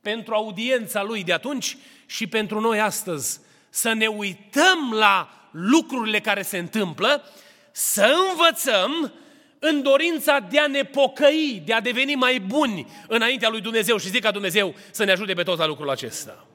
Pentru 0.02 0.34
audiența 0.34 1.04
Lui 1.04 1.24
de 1.24 1.34
atunci 1.34 1.78
și 2.06 2.28
pentru 2.28 2.60
noi 2.60 2.80
astăzi. 2.80 3.40
Să 3.70 3.94
ne 3.94 4.08
uităm 4.08 4.94
la 4.94 5.30
lucrurile 5.52 6.20
care 6.20 6.42
se 6.42 6.58
întâmplă, 6.58 7.24
să 7.72 8.14
învățăm 8.30 9.14
în 9.60 9.82
dorința 9.82 10.40
de 10.40 10.60
a 10.60 10.68
ne 10.68 10.84
pocăi, 10.84 11.62
de 11.66 11.74
a 11.74 11.82
deveni 11.82 12.16
mai 12.16 12.40
buni 12.40 12.88
înaintea 13.08 13.50
lui 13.50 13.62
Dumnezeu 13.62 13.98
și 13.98 14.10
zic 14.10 14.22
ca 14.22 14.32
Dumnezeu 14.32 14.76
să 14.92 15.04
ne 15.04 15.12
ajute 15.12 15.34
pe 15.34 15.44
toți 15.44 15.60
la 15.60 15.66
lucrul 15.66 15.90
acesta. 15.90 16.46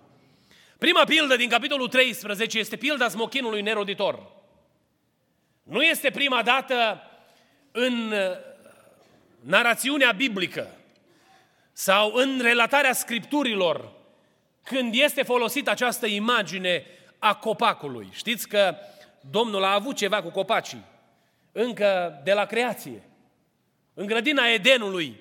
Prima 0.78 1.04
pildă 1.04 1.36
din 1.36 1.48
capitolul 1.48 1.88
13 1.88 2.58
este 2.58 2.76
pilda 2.76 3.08
smochinului 3.08 3.62
neroditor. 3.62 4.36
Nu 5.68 5.82
este 5.82 6.10
prima 6.10 6.42
dată 6.42 7.02
în 7.72 8.12
uh, 8.12 8.36
narațiunea 9.40 10.12
biblică 10.12 10.70
sau 11.72 12.12
în 12.14 12.40
relatarea 12.42 12.92
scripturilor 12.92 13.92
când 14.62 14.94
este 14.94 15.22
folosită 15.22 15.70
această 15.70 16.06
imagine 16.06 16.84
a 17.18 17.34
copacului. 17.34 18.08
Știți 18.12 18.48
că 18.48 18.76
Domnul 19.30 19.64
a 19.64 19.72
avut 19.72 19.96
ceva 19.96 20.22
cu 20.22 20.30
copacii, 20.30 20.84
încă 21.52 22.20
de 22.24 22.32
la 22.32 22.44
creație. 22.44 23.02
În 23.94 24.06
grădina 24.06 24.46
Edenului, 24.46 25.20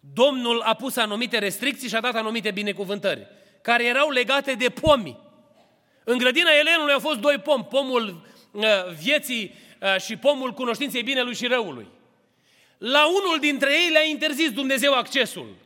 Domnul 0.00 0.60
a 0.60 0.74
pus 0.74 0.96
anumite 0.96 1.38
restricții 1.38 1.88
și 1.88 1.94
a 1.94 2.00
dat 2.00 2.14
anumite 2.14 2.50
binecuvântări, 2.50 3.26
care 3.62 3.84
erau 3.84 4.10
legate 4.10 4.52
de 4.52 4.68
pomi. 4.68 5.18
În 6.04 6.18
grădina 6.18 6.50
Edenului 6.60 6.92
au 6.92 7.00
fost 7.00 7.18
doi 7.18 7.38
pomi, 7.38 7.64
pomul 7.64 8.26
uh, 8.52 8.64
vieții 9.00 9.54
uh, 9.54 9.67
și 10.04 10.16
pomul 10.16 10.52
cunoștinței 10.52 11.02
binelui 11.02 11.34
și 11.34 11.46
răului. 11.46 11.86
La 12.78 13.06
unul 13.06 13.38
dintre 13.40 13.72
ei 13.72 13.90
le-a 13.90 14.04
interzis 14.04 14.50
Dumnezeu 14.50 14.92
accesul. 14.92 15.56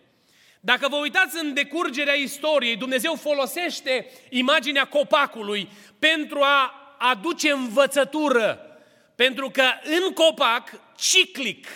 Dacă 0.61 0.88
vă 0.88 0.97
uitați 0.97 1.37
în 1.42 1.54
decurgerea 1.54 2.14
istoriei, 2.14 2.76
Dumnezeu 2.76 3.14
folosește 3.14 4.11
imaginea 4.31 4.85
copacului 4.85 5.69
pentru 5.99 6.40
a 6.40 6.75
aduce 6.99 7.50
învățătură. 7.50 8.66
Pentru 9.14 9.50
că 9.50 9.64
în 9.85 10.12
copac, 10.12 10.81
ciclic, 10.97 11.66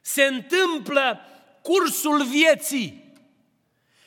se 0.00 0.24
întâmplă 0.24 1.20
cursul 1.62 2.24
vieții. 2.24 3.04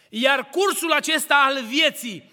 Iar 0.10 0.50
cursul 0.50 0.92
acesta 0.92 1.36
al 1.36 1.64
vieții 1.64 2.29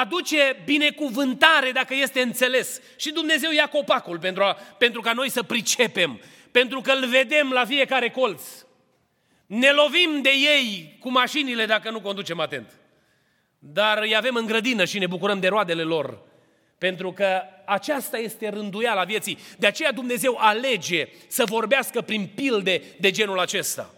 aduce 0.00 0.62
binecuvântare 0.64 1.70
dacă 1.70 1.94
este 1.94 2.20
înțeles. 2.20 2.80
Și 2.96 3.12
Dumnezeu 3.12 3.50
ia 3.50 3.66
copacul 3.66 4.18
pentru, 4.18 4.42
a, 4.42 4.52
pentru 4.78 5.00
ca 5.00 5.12
noi 5.12 5.30
să 5.30 5.42
pricepem, 5.42 6.20
pentru 6.50 6.80
că 6.80 6.92
îl 6.92 7.08
vedem 7.08 7.50
la 7.50 7.64
fiecare 7.64 8.10
colț. 8.10 8.42
Ne 9.46 9.70
lovim 9.70 10.22
de 10.22 10.30
ei 10.30 10.96
cu 11.00 11.10
mașinile 11.10 11.66
dacă 11.66 11.90
nu 11.90 12.00
conducem 12.00 12.40
atent. 12.40 12.72
Dar 13.58 13.98
îi 13.98 14.16
avem 14.16 14.34
în 14.34 14.46
grădină 14.46 14.84
și 14.84 14.98
ne 14.98 15.06
bucurăm 15.06 15.40
de 15.40 15.48
roadele 15.48 15.82
lor. 15.82 16.22
Pentru 16.78 17.12
că 17.12 17.42
aceasta 17.64 18.18
este 18.18 18.48
rânduiala 18.48 19.04
vieții. 19.04 19.38
De 19.58 19.66
aceea 19.66 19.92
Dumnezeu 19.92 20.36
alege 20.38 21.08
să 21.26 21.44
vorbească 21.44 22.00
prin 22.00 22.30
pilde 22.34 22.82
de 23.00 23.10
genul 23.10 23.38
acesta. 23.38 23.93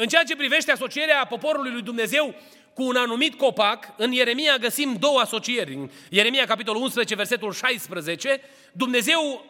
În 0.00 0.06
ceea 0.08 0.22
ce 0.22 0.36
privește 0.36 0.72
asocierea 0.72 1.26
poporului 1.26 1.70
lui 1.70 1.82
Dumnezeu 1.82 2.34
cu 2.74 2.82
un 2.82 2.96
anumit 2.96 3.34
copac, 3.34 3.94
în 3.96 4.12
Ieremia 4.12 4.56
găsim 4.56 4.96
două 4.98 5.20
asocieri. 5.20 5.74
În 5.74 5.90
Ieremia, 6.10 6.44
capitolul 6.46 6.82
11, 6.82 7.14
versetul 7.14 7.52
16, 7.52 8.40
Dumnezeu 8.72 9.44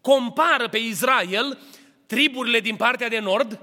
compară 0.00 0.68
pe 0.68 0.78
Israel, 0.78 1.58
triburile 2.06 2.60
din 2.60 2.76
partea 2.76 3.08
de 3.08 3.18
nord, 3.18 3.60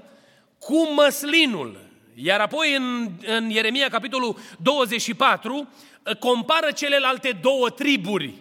cu 0.58 0.92
măslinul. 0.94 1.80
Iar 2.14 2.40
apoi 2.40 2.74
în, 2.74 3.10
în 3.26 3.50
Ieremia, 3.50 3.88
capitolul 3.88 4.38
24, 4.62 5.68
compară 6.18 6.70
celelalte 6.70 7.38
două 7.42 7.70
triburi 7.70 8.34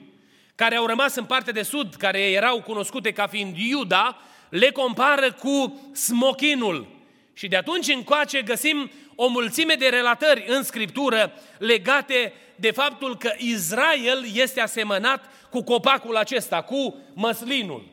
care 0.55 0.75
au 0.75 0.85
rămas 0.85 1.15
în 1.15 1.25
partea 1.25 1.53
de 1.53 1.61
sud, 1.61 1.95
care 1.95 2.19
erau 2.19 2.61
cunoscute 2.61 3.11
ca 3.11 3.27
fiind 3.27 3.57
Iuda, 3.57 4.17
le 4.49 4.71
compară 4.71 5.31
cu 5.31 5.81
smochinul. 5.93 6.99
Și 7.41 7.47
de 7.47 7.55
atunci 7.55 7.87
încoace 7.87 8.41
găsim 8.41 8.91
o 9.15 9.27
mulțime 9.27 9.73
de 9.73 9.87
relatări 9.87 10.45
în 10.47 10.63
Scriptură 10.63 11.33
legate 11.57 12.33
de 12.55 12.71
faptul 12.71 13.17
că 13.17 13.33
Israel 13.37 14.25
este 14.33 14.61
asemănat 14.61 15.25
cu 15.49 15.63
copacul 15.63 16.15
acesta, 16.15 16.61
cu 16.61 16.97
măslinul, 17.13 17.85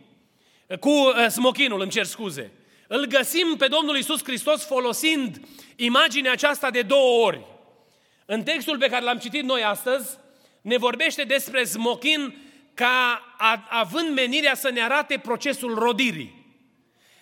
cu 0.81 0.90
uh, 0.90 1.26
smochinul, 1.28 1.81
îmi 1.81 1.90
cer 1.90 2.05
scuze. 2.05 2.52
Îl 2.87 3.07
găsim 3.07 3.55
pe 3.59 3.67
Domnul 3.67 3.97
Isus 3.97 4.23
Hristos 4.25 4.67
folosind 4.67 5.40
imaginea 5.76 6.33
aceasta 6.33 6.71
de 6.71 6.83
două 6.83 7.26
ori. 7.26 7.45
În 8.26 8.43
textul 8.43 8.78
pe 8.78 8.88
care 8.88 9.05
l-am 9.05 9.19
citit 9.19 9.43
noi 9.43 9.64
astăzi, 9.64 10.19
ne 10.61 10.76
vorbește 10.76 11.23
despre 11.23 11.64
smochin 11.64 12.35
ca 12.75 13.23
având 13.69 14.14
menirea 14.14 14.55
să 14.55 14.71
ne 14.71 14.83
arate 14.83 15.19
procesul 15.19 15.75
rodirii. 15.75 16.38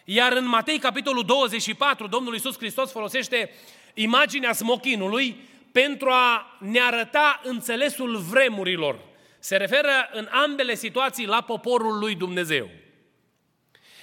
Iar 0.08 0.32
în 0.32 0.46
Matei, 0.48 0.78
capitolul 0.78 1.24
24, 1.24 2.06
Domnul 2.06 2.32
Iisus 2.32 2.56
Hristos 2.56 2.90
folosește 2.90 3.50
imaginea 3.94 4.52
smochinului 4.52 5.36
pentru 5.72 6.08
a 6.10 6.56
ne 6.60 6.80
arăta 6.80 7.40
înțelesul 7.44 8.16
vremurilor. 8.16 8.98
Se 9.38 9.56
referă 9.56 10.08
în 10.12 10.28
ambele 10.30 10.74
situații 10.74 11.26
la 11.26 11.40
poporul 11.40 11.98
lui 11.98 12.14
Dumnezeu. 12.14 12.68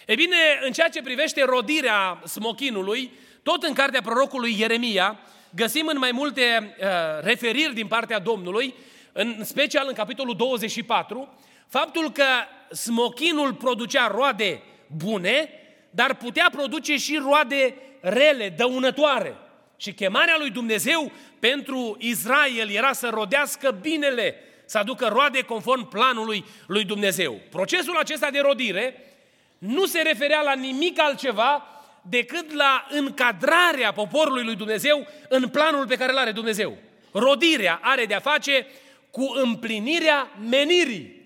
E 0.06 0.16
bine, 0.16 0.36
în 0.66 0.72
ceea 0.72 0.90
ce 0.90 1.02
privește 1.02 1.44
rodirea 1.44 2.22
smochinului, 2.26 3.12
tot 3.44 3.64
în 3.64 3.74
cartea 3.74 4.02
prorocului 4.02 4.56
Ieremia, 4.60 5.20
găsim 5.56 5.88
în 5.88 5.98
mai 5.98 6.12
multe 6.12 6.76
uh, 6.80 6.86
referiri 7.22 7.74
din 7.74 7.88
partea 7.88 8.20
Domnului, 8.20 8.74
în 9.12 9.44
special 9.44 9.86
în 9.88 9.94
capitolul 9.94 10.36
24, 10.36 11.38
faptul 11.68 12.12
că 12.12 12.26
smochinul 12.72 13.54
producea 13.54 14.08
roade 14.08 14.62
bune, 14.88 15.50
dar 15.96 16.16
putea 16.16 16.50
produce 16.52 16.98
și 16.98 17.22
roade 17.24 17.76
rele, 18.00 18.54
dăunătoare. 18.58 19.36
Și 19.78 19.94
chemarea 19.94 20.36
lui 20.38 20.50
Dumnezeu 20.50 21.12
pentru 21.40 21.98
Israel 22.00 22.70
era 22.70 22.94
să 22.94 23.10
rodească 23.14 23.78
binele, 23.82 24.36
să 24.66 24.78
aducă 24.78 25.08
roade 25.08 25.42
conform 25.42 25.90
planului 25.90 26.46
lui 26.68 26.84
Dumnezeu. 26.84 27.40
Procesul 27.50 27.98
acesta 27.98 28.30
de 28.30 28.40
rodire 28.40 29.14
nu 29.58 29.86
se 29.86 30.02
referea 30.02 30.42
la 30.42 30.54
nimic 30.54 31.00
altceva 31.00 31.68
decât 32.02 32.54
la 32.54 32.88
încadrarea 32.90 33.92
poporului 33.92 34.44
lui 34.44 34.56
Dumnezeu 34.56 35.08
în 35.30 35.48
planul 35.48 35.88
pe 35.88 35.96
care 35.96 36.12
îl 36.12 36.18
are 36.18 36.32
Dumnezeu. 36.32 36.78
Rodirea 37.12 37.80
are 37.82 38.06
de-a 38.06 38.20
face 38.20 38.68
cu 39.12 39.32
împlinirea 39.44 40.30
menirii. 40.50 41.23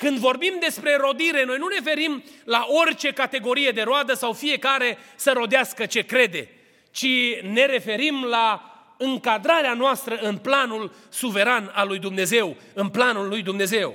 Când 0.00 0.18
vorbim 0.18 0.56
despre 0.60 0.96
rodire, 0.96 1.44
noi 1.44 1.58
nu 1.58 1.66
ne 1.66 1.74
referim 1.74 2.24
la 2.44 2.66
orice 2.68 3.12
categorie 3.12 3.70
de 3.70 3.82
roadă 3.82 4.14
sau 4.14 4.32
fiecare 4.32 4.98
să 5.16 5.32
rodească 5.32 5.86
ce 5.86 6.00
crede, 6.00 6.48
ci 6.90 7.06
ne 7.42 7.66
referim 7.66 8.24
la 8.24 8.74
încadrarea 8.98 9.74
noastră 9.74 10.18
în 10.20 10.36
planul 10.36 10.92
suveran 11.08 11.70
al 11.74 11.88
lui 11.88 11.98
Dumnezeu, 11.98 12.56
în 12.74 12.88
planul 12.88 13.28
lui 13.28 13.42
Dumnezeu. 13.42 13.94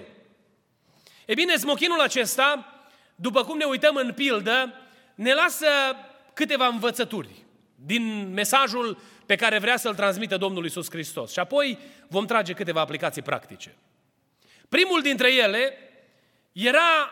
E 1.26 1.34
bine, 1.34 1.56
smochinul 1.56 2.00
acesta, 2.00 2.74
după 3.16 3.44
cum 3.44 3.58
ne 3.58 3.66
uităm 3.66 3.96
în 3.96 4.14
pildă, 4.14 4.74
ne 5.16 5.34
lasă 5.34 5.68
câteva 6.34 6.68
învățături 6.68 7.30
din 7.76 8.32
mesajul 8.34 8.98
pe 9.26 9.36
care 9.36 9.60
vrea 9.60 9.78
să-l 9.78 9.96
transmită 9.96 10.38
Domnul 10.38 10.66
Isus 10.66 10.90
Hristos. 10.90 11.32
Și 11.32 11.40
apoi 11.40 11.78
vom 12.08 12.26
trage 12.26 12.54
câteva 12.54 12.82
aplicații 12.82 13.22
practice. 13.22 13.76
Primul 14.70 15.02
dintre 15.02 15.34
ele 15.34 15.80
era 16.56 17.12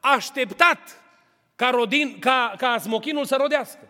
așteptat 0.00 1.02
ca, 1.56 1.70
rodin, 1.70 2.18
ca, 2.18 2.54
ca 2.56 2.78
smochinul 2.78 3.24
să 3.24 3.36
rodească. 3.36 3.88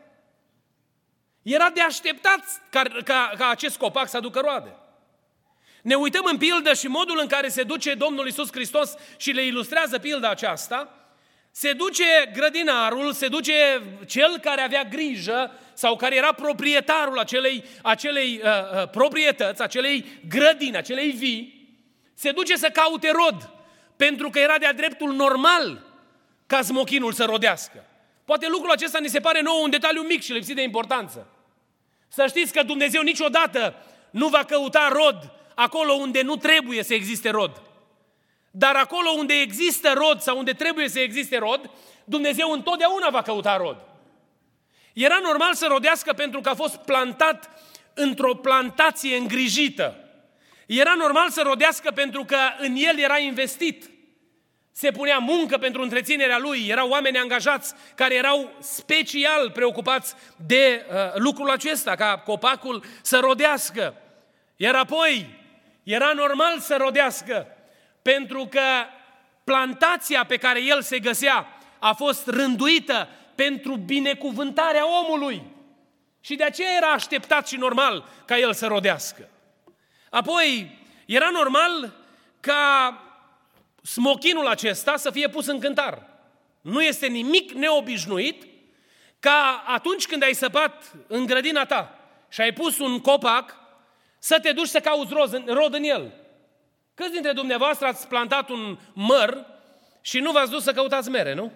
Era 1.43 1.71
de 1.71 1.81
așteptat 1.81 2.45
ca, 2.71 2.83
ca, 3.05 3.33
ca 3.39 3.49
acest 3.49 3.77
copac 3.77 4.09
să 4.09 4.17
aducă 4.17 4.41
roade. 4.41 4.77
Ne 5.83 5.95
uităm 5.95 6.25
în 6.25 6.39
pildă 6.39 6.75
și 6.75 6.87
modul 6.87 7.19
în 7.21 7.27
care 7.27 7.49
se 7.49 7.63
duce 7.63 7.95
Domnul 7.95 8.27
Isus 8.27 8.53
Hristos 8.53 8.95
și 9.17 9.31
le 9.31 9.45
ilustrează 9.45 9.99
pilda 9.99 10.31
aceasta. 10.31 10.97
Se 11.51 11.73
duce 11.73 12.31
grădinarul, 12.33 13.13
se 13.13 13.29
duce 13.29 13.83
cel 14.07 14.39
care 14.39 14.61
avea 14.61 14.85
grijă 14.85 15.59
sau 15.75 15.97
care 15.97 16.17
era 16.17 16.33
proprietarul 16.33 17.19
acelei, 17.19 17.65
acelei 17.83 18.41
uh, 18.45 18.51
uh, 18.51 18.89
proprietăți, 18.89 19.63
acelei 19.63 20.21
grădini, 20.29 20.77
acelei 20.77 21.11
vii, 21.11 21.61
se 22.15 22.31
duce 22.31 22.57
să 22.57 22.69
caute 22.69 23.11
rod, 23.11 23.51
pentru 24.07 24.31
că 24.31 24.39
era 24.39 24.59
de-a 24.59 24.73
dreptul 24.73 25.13
normal 25.13 25.83
ca 26.47 26.63
smochinul 26.63 27.13
să 27.13 27.25
rodească. 27.25 27.85
Poate 28.25 28.49
lucrul 28.49 28.71
acesta 28.71 28.99
ni 28.99 29.09
se 29.09 29.21
pare 29.21 29.41
nou 29.41 29.63
un 29.63 29.71
detaliu 29.71 30.03
mic 30.03 30.23
și 30.23 30.33
lipsit 30.33 30.57
de 30.57 30.63
importanță. 30.63 31.27
Să 32.09 32.27
știți 32.27 32.53
că 32.53 32.63
Dumnezeu 32.63 33.03
niciodată 33.03 33.75
nu 34.11 34.29
va 34.29 34.45
căuta 34.45 34.89
rod 34.93 35.33
acolo 35.55 35.93
unde 35.93 36.23
nu 36.23 36.37
trebuie 36.37 36.83
să 36.83 36.95
existe 36.95 37.31
rod. 37.31 37.63
Dar 38.51 38.77
acolo 38.77 39.11
unde 39.11 39.35
există 39.35 39.93
rod 39.97 40.21
sau 40.21 40.39
unde 40.39 40.53
trebuie 40.53 40.89
să 40.89 40.99
existe 40.99 41.39
rod, 41.39 41.71
Dumnezeu 42.05 42.51
întotdeauna 42.51 43.11
va 43.11 43.23
căuta 43.23 43.57
rod. 43.57 43.77
Era 44.93 45.19
normal 45.23 45.55
să 45.55 45.67
rodească 45.69 46.13
pentru 46.13 46.41
că 46.41 46.49
a 46.49 46.55
fost 46.55 46.77
plantat 46.77 47.51
într-o 47.95 48.35
plantație 48.35 49.17
îngrijită. 49.17 50.02
Era 50.79 50.95
normal 50.95 51.31
să 51.31 51.43
rodească 51.45 51.91
pentru 51.91 52.25
că 52.25 52.37
în 52.59 52.75
el 52.77 52.99
era 52.99 53.19
investit. 53.19 53.91
Se 54.73 54.91
punea 54.91 55.19
muncă 55.19 55.59
pentru 55.59 55.83
întreținerea 55.83 56.39
lui, 56.39 56.67
erau 56.69 56.89
oameni 56.89 57.19
angajați 57.19 57.75
care 57.95 58.15
erau 58.15 58.53
special 58.61 59.51
preocupați 59.51 60.15
de 60.47 60.87
uh, 60.89 60.95
lucrul 61.15 61.51
acesta, 61.51 61.95
ca 61.95 62.19
copacul 62.19 62.85
să 63.03 63.19
rodească. 63.19 63.95
Iar 64.57 64.75
apoi 64.75 65.27
era 65.83 66.13
normal 66.13 66.59
să 66.59 66.77
rodească 66.77 67.47
pentru 68.03 68.47
că 68.51 68.61
plantația 69.45 70.25
pe 70.25 70.37
care 70.37 70.63
el 70.63 70.83
se 70.83 70.99
găsea 70.99 71.47
a 71.79 71.93
fost 71.93 72.27
rânduită 72.27 73.09
pentru 73.35 73.77
binecuvântarea 73.77 75.01
omului. 75.01 75.43
Și 76.21 76.35
de 76.35 76.45
aceea 76.45 76.77
era 76.77 76.87
așteptat 76.93 77.49
și 77.49 77.57
normal 77.57 78.09
ca 78.25 78.39
el 78.39 78.53
să 78.53 78.67
rodească. 78.67 79.29
Apoi, 80.13 80.79
era 81.07 81.31
normal 81.31 81.93
ca 82.41 83.03
smochinul 83.83 84.47
acesta 84.47 84.97
să 84.97 85.11
fie 85.11 85.29
pus 85.29 85.47
în 85.47 85.61
cântar. 85.61 86.07
Nu 86.61 86.83
este 86.83 87.07
nimic 87.07 87.53
neobișnuit 87.53 88.47
ca 89.21 89.65
atunci 89.67 90.07
când 90.07 90.23
ai 90.23 90.33
săpat 90.33 90.93
în 91.07 91.27
grădina 91.27 91.65
ta 91.65 91.99
și 92.29 92.41
ai 92.41 92.53
pus 92.53 92.79
un 92.79 93.01
copac, 93.01 93.57
să 94.19 94.41
te 94.41 94.53
duci 94.53 94.69
să 94.69 94.81
cauți 94.81 95.13
rod, 95.13 95.49
rod 95.49 95.75
în 95.75 95.83
el. 95.83 96.13
Câți 96.95 97.13
dintre 97.13 97.33
dumneavoastră 97.33 97.87
ați 97.87 98.09
plantat 98.09 98.49
un 98.49 98.79
măr 98.93 99.47
și 100.01 100.19
nu 100.19 100.31
v-ați 100.31 100.51
dus 100.51 100.63
să 100.63 100.73
căutați 100.73 101.11
mere, 101.11 101.35
nu? 101.35 101.53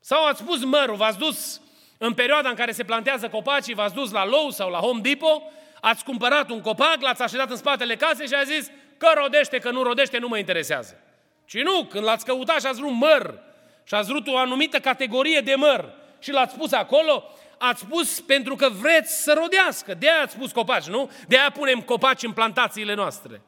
Sau 0.00 0.24
ați 0.24 0.44
pus 0.44 0.64
mărul, 0.64 0.96
v-ați 0.96 1.18
dus 1.18 1.60
în 1.98 2.14
perioada 2.14 2.48
în 2.48 2.54
care 2.54 2.72
se 2.72 2.84
plantează 2.84 3.28
copacii, 3.28 3.74
v-ați 3.74 3.94
dus 3.94 4.10
la 4.10 4.26
Lowe's 4.26 4.54
sau 4.54 4.70
la 4.70 4.78
Home 4.78 5.00
Depot, 5.00 5.42
ați 5.80 6.04
cumpărat 6.04 6.50
un 6.50 6.60
copac, 6.60 7.00
l-ați 7.00 7.22
așezat 7.22 7.50
în 7.50 7.56
spatele 7.56 7.96
casei 7.96 8.26
și 8.26 8.34
a 8.34 8.42
zis 8.42 8.70
că 8.96 9.10
rodește, 9.14 9.58
că 9.58 9.70
nu 9.70 9.82
rodește, 9.82 10.18
nu 10.18 10.28
mă 10.28 10.38
interesează. 10.38 10.96
Ci 11.44 11.62
nu, 11.62 11.84
când 11.84 12.04
l-ați 12.04 12.24
căutat 12.24 12.60
și 12.60 12.66
ați 12.66 12.80
vrut 12.80 12.92
măr 12.92 13.38
și 13.84 13.94
ați 13.94 14.08
vrut 14.08 14.26
o 14.26 14.36
anumită 14.36 14.78
categorie 14.80 15.40
de 15.40 15.54
măr 15.54 15.92
și 16.18 16.30
l-ați 16.30 16.56
pus 16.56 16.72
acolo, 16.72 17.24
ați 17.58 17.86
pus 17.86 18.20
pentru 18.20 18.54
că 18.54 18.68
vreți 18.68 19.22
să 19.22 19.32
rodească. 19.32 19.94
De 19.94 20.10
aia 20.10 20.22
ați 20.22 20.36
pus 20.36 20.52
copaci, 20.52 20.86
nu? 20.86 21.10
De 21.28 21.38
aia 21.38 21.50
punem 21.50 21.80
copaci 21.80 22.22
în 22.22 22.32
plantațiile 22.32 22.94
noastre. 22.94 23.42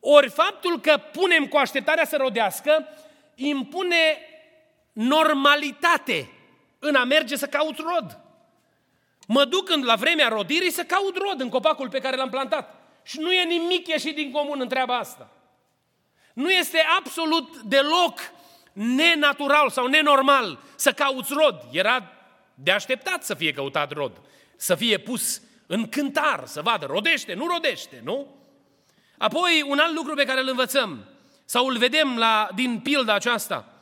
Ori 0.00 0.28
faptul 0.28 0.80
că 0.80 0.96
punem 1.12 1.46
cu 1.46 1.56
așteptarea 1.56 2.04
să 2.04 2.16
rodească, 2.16 2.88
impune 3.34 4.18
normalitate 4.92 6.30
în 6.78 6.94
a 6.94 7.04
merge 7.04 7.36
să 7.36 7.46
caut 7.46 7.78
rod. 7.78 8.18
Mă 9.32 9.44
duc 9.44 9.70
în, 9.70 9.84
la 9.84 9.94
vremea 9.94 10.28
rodirii 10.28 10.70
să 10.70 10.82
caut 10.82 11.16
rod 11.16 11.40
în 11.40 11.48
copacul 11.48 11.88
pe 11.88 11.98
care 11.98 12.16
l-am 12.16 12.30
plantat. 12.30 12.74
Și 13.02 13.18
nu 13.20 13.32
e 13.32 13.44
nimic 13.44 13.86
ieșit 13.86 14.14
din 14.14 14.30
comun 14.30 14.60
în 14.60 14.68
treaba 14.68 14.98
asta. 14.98 15.30
Nu 16.34 16.50
este 16.50 16.84
absolut 16.98 17.56
deloc 17.56 18.18
nenatural 18.72 19.70
sau 19.70 19.86
nenormal 19.86 20.58
să 20.74 20.92
cauți 20.92 21.32
rod. 21.32 21.62
Era 21.72 22.12
de 22.54 22.70
așteptat 22.70 23.24
să 23.24 23.34
fie 23.34 23.52
căutat 23.52 23.92
rod, 23.92 24.12
să 24.56 24.74
fie 24.74 24.98
pus 24.98 25.42
în 25.66 25.88
cântar, 25.88 26.42
să 26.46 26.62
vadă, 26.62 26.86
rodește, 26.86 27.34
nu 27.34 27.46
rodește, 27.46 28.00
nu? 28.04 28.26
Apoi, 29.18 29.64
un 29.66 29.78
alt 29.78 29.94
lucru 29.94 30.14
pe 30.14 30.24
care 30.24 30.40
îl 30.40 30.48
învățăm, 30.48 31.04
sau 31.44 31.66
îl 31.66 31.78
vedem 31.78 32.18
la, 32.18 32.48
din 32.54 32.80
pilda 32.80 33.14
aceasta, 33.14 33.72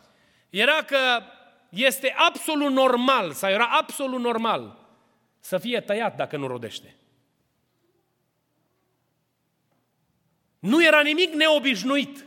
era 0.50 0.82
că 0.82 1.22
este 1.68 2.14
absolut 2.16 2.70
normal, 2.70 3.32
sau 3.32 3.50
era 3.50 3.68
absolut 3.70 4.20
normal, 4.20 4.77
să 5.48 5.58
fie 5.58 5.80
tăiat 5.80 6.16
dacă 6.16 6.36
nu 6.36 6.46
rodește. 6.46 6.96
Nu 10.58 10.84
era 10.84 11.00
nimic 11.00 11.32
neobișnuit 11.32 12.26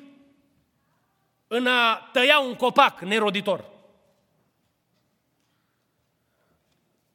în 1.48 1.68
a 1.68 2.10
tăia 2.14 2.40
un 2.40 2.56
copac 2.56 3.02
neroditor. 3.02 3.72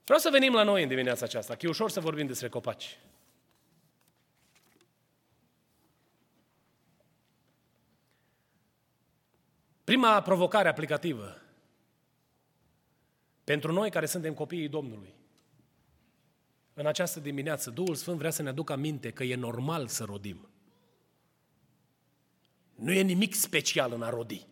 Vreau 0.04 0.20
să 0.20 0.30
venim 0.30 0.52
la 0.52 0.62
noi 0.62 0.82
în 0.82 0.88
dimineața 0.88 1.24
aceasta, 1.24 1.54
că 1.54 1.66
e 1.66 1.68
ușor 1.68 1.90
să 1.90 2.00
vorbim 2.00 2.26
despre 2.26 2.48
copaci. 2.48 2.98
Prima 9.84 10.22
provocare 10.22 10.68
aplicativă 10.68 11.40
pentru 13.44 13.72
noi 13.72 13.90
care 13.90 14.06
suntem 14.06 14.34
copiii 14.34 14.68
Domnului. 14.68 15.14
În 16.78 16.86
această 16.86 17.20
dimineață, 17.20 17.70
Duhul 17.70 17.94
Sfânt 17.94 18.18
vrea 18.18 18.30
să 18.30 18.42
ne 18.42 18.48
aducă 18.48 18.72
aminte 18.72 19.10
că 19.10 19.24
e 19.24 19.34
normal 19.34 19.86
să 19.86 20.04
rodim. 20.04 20.48
Nu 22.74 22.92
e 22.92 23.02
nimic 23.02 23.34
special 23.34 23.92
în 23.92 24.02
a 24.02 24.10
rodi. 24.10 24.46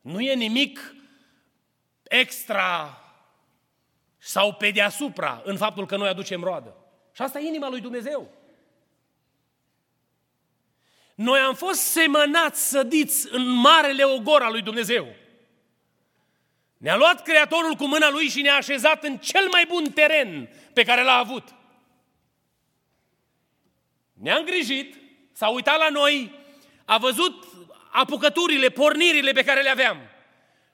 Nu 0.00 0.20
e 0.20 0.34
nimic 0.34 0.94
extra 2.02 2.98
sau 4.18 4.54
pe 4.54 4.70
deasupra 4.70 5.42
în 5.44 5.56
faptul 5.56 5.86
că 5.86 5.96
noi 5.96 6.08
aducem 6.08 6.42
roadă. 6.42 6.76
Și 7.12 7.22
asta 7.22 7.38
e 7.38 7.46
inima 7.46 7.68
lui 7.68 7.80
Dumnezeu. 7.80 8.30
Noi 11.14 11.38
am 11.38 11.54
fost 11.54 11.80
semănați, 11.80 12.68
sădiți 12.68 13.34
în 13.34 13.48
marele 13.48 14.04
ogor 14.04 14.42
al 14.42 14.52
lui 14.52 14.62
Dumnezeu. 14.62 15.06
Ne-a 16.76 16.96
luat 16.96 17.22
Creatorul 17.22 17.74
cu 17.74 17.86
mâna 17.86 18.10
Lui 18.10 18.28
și 18.28 18.40
ne-a 18.40 18.56
așezat 18.56 19.04
în 19.04 19.16
cel 19.16 19.48
mai 19.50 19.64
bun 19.68 19.90
teren 19.90 20.48
pe 20.72 20.82
care 20.82 21.02
l-a 21.02 21.16
avut. 21.16 21.54
Ne-a 24.12 24.36
îngrijit, 24.36 24.94
s-a 25.32 25.48
uitat 25.48 25.78
la 25.78 25.88
noi, 25.88 26.34
a 26.84 26.98
văzut 26.98 27.44
apucăturile, 27.90 28.68
pornirile 28.68 29.32
pe 29.32 29.44
care 29.44 29.62
le 29.62 29.70
aveam 29.70 29.96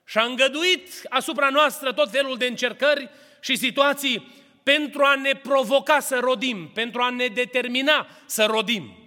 și 0.05 0.17
a 0.17 0.23
îngăduit 0.23 0.89
asupra 1.09 1.49
noastră 1.49 1.93
tot 1.93 2.11
felul 2.11 2.37
de 2.37 2.45
încercări 2.45 3.09
și 3.39 3.55
situații 3.55 4.31
pentru 4.63 5.03
a 5.03 5.15
ne 5.15 5.33
provoca 5.33 5.99
să 5.99 6.19
rodim, 6.19 6.69
pentru 6.73 7.01
a 7.01 7.09
ne 7.09 7.27
determina 7.27 8.07
să 8.25 8.45
rodim. 8.45 8.97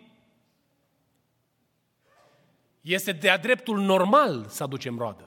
Este 2.81 3.13
de-a 3.13 3.39
dreptul 3.39 3.79
normal 3.79 4.47
să 4.49 4.63
aducem 4.63 4.99
roadă. 4.99 5.26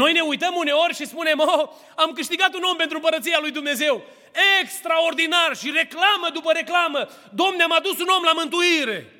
Noi 0.00 0.12
ne 0.12 0.20
uităm 0.20 0.54
uneori 0.54 0.94
și 0.94 1.06
spunem, 1.06 1.38
oh, 1.38 1.68
am 1.96 2.12
câștigat 2.12 2.54
un 2.54 2.62
om 2.62 2.76
pentru 2.76 3.00
părăția 3.00 3.38
lui 3.40 3.50
Dumnezeu. 3.50 4.04
Extraordinar 4.60 5.56
și 5.56 5.70
reclamă 5.70 6.28
după 6.32 6.52
reclamă. 6.52 7.08
Domne, 7.34 7.62
am 7.62 7.72
adus 7.72 7.98
un 8.00 8.08
om 8.16 8.22
la 8.22 8.32
mântuire. 8.32 9.12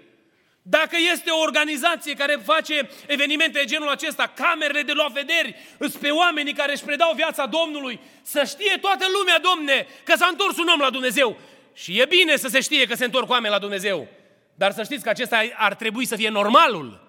Dacă 0.62 0.96
este 1.12 1.30
o 1.30 1.40
organizație 1.40 2.14
care 2.14 2.42
face 2.44 2.90
evenimente 3.06 3.58
de 3.58 3.64
genul 3.64 3.88
acesta, 3.88 4.32
camerele 4.34 4.82
de 4.82 4.92
luat 4.92 5.10
vederi, 5.10 5.56
îți 5.78 5.98
pe 5.98 6.10
oamenii 6.10 6.52
care 6.52 6.72
își 6.72 6.84
predau 6.84 7.12
viața 7.14 7.46
Domnului, 7.46 8.00
să 8.22 8.44
știe 8.44 8.78
toată 8.80 9.04
lumea, 9.18 9.38
Domne, 9.38 9.86
că 10.04 10.16
s-a 10.16 10.26
întors 10.30 10.58
un 10.58 10.68
om 10.68 10.80
la 10.80 10.90
Dumnezeu. 10.90 11.36
Și 11.74 12.00
e 12.00 12.04
bine 12.04 12.36
să 12.36 12.48
se 12.48 12.60
știe 12.60 12.86
că 12.86 12.94
se 12.94 13.04
întorc 13.04 13.30
oameni 13.30 13.52
la 13.52 13.60
Dumnezeu. 13.60 14.08
Dar 14.54 14.72
să 14.72 14.82
știți 14.82 15.02
că 15.02 15.08
acesta 15.08 15.42
ar 15.56 15.74
trebui 15.74 16.06
să 16.06 16.16
fie 16.16 16.28
normalul. 16.28 17.01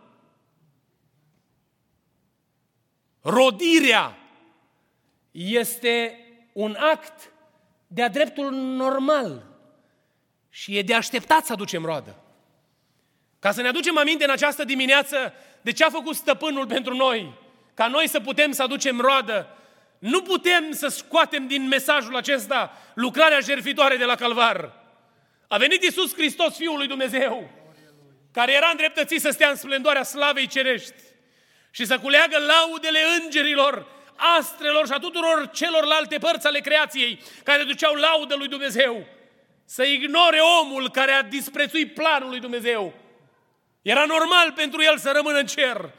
Rodirea 3.23 4.17
este 5.31 6.19
un 6.53 6.75
act 6.79 7.31
de-a 7.87 8.09
dreptul 8.09 8.51
normal 8.51 9.43
și 10.49 10.77
e 10.77 10.81
de 10.81 10.93
așteptat 10.93 11.45
să 11.45 11.53
aducem 11.53 11.85
roadă. 11.85 12.23
Ca 13.39 13.51
să 13.51 13.61
ne 13.61 13.67
aducem 13.67 13.97
aminte 13.97 14.23
în 14.23 14.29
această 14.29 14.63
dimineață 14.63 15.33
de 15.61 15.71
ce 15.71 15.83
a 15.83 15.89
făcut 15.89 16.15
stăpânul 16.15 16.67
pentru 16.67 16.95
noi, 16.95 17.33
ca 17.73 17.87
noi 17.87 18.07
să 18.07 18.19
putem 18.19 18.51
să 18.51 18.63
aducem 18.63 18.99
roadă, 18.99 19.57
nu 19.99 20.21
putem 20.21 20.71
să 20.71 20.87
scoatem 20.87 21.47
din 21.47 21.67
mesajul 21.67 22.15
acesta 22.15 22.77
lucrarea 22.93 23.39
jertfitoare 23.39 23.95
de 23.95 24.05
la 24.05 24.15
Calvar. 24.15 24.73
A 25.47 25.57
venit 25.57 25.83
Iisus 25.83 26.13
Hristos, 26.13 26.55
Fiul 26.55 26.77
lui 26.77 26.87
Dumnezeu, 26.87 27.49
care 28.31 28.53
era 28.53 28.67
îndreptățit 28.71 29.21
să 29.21 29.29
stea 29.29 29.49
în 29.49 29.55
splendoarea 29.55 30.03
slavei 30.03 30.47
cerești 30.47 30.93
și 31.75 31.85
să 31.85 31.99
culeagă 31.99 32.37
laudele 32.37 32.99
îngerilor, 33.21 33.87
astrelor 34.37 34.85
și 34.85 34.91
a 34.91 34.99
tuturor 34.99 35.49
celorlalte 35.53 36.17
părți 36.17 36.47
ale 36.47 36.59
creației 36.59 37.21
care 37.43 37.63
duceau 37.63 37.93
laudă 37.93 38.35
lui 38.35 38.47
Dumnezeu. 38.47 39.05
Să 39.65 39.83
ignore 39.83 40.39
omul 40.61 40.89
care 40.89 41.11
a 41.11 41.23
disprețuit 41.23 41.93
planul 41.93 42.29
lui 42.29 42.39
Dumnezeu. 42.39 42.93
Era 43.81 44.05
normal 44.05 44.51
pentru 44.55 44.81
el 44.81 44.97
să 44.97 45.11
rămână 45.15 45.37
în 45.37 45.45
cer, 45.45 45.89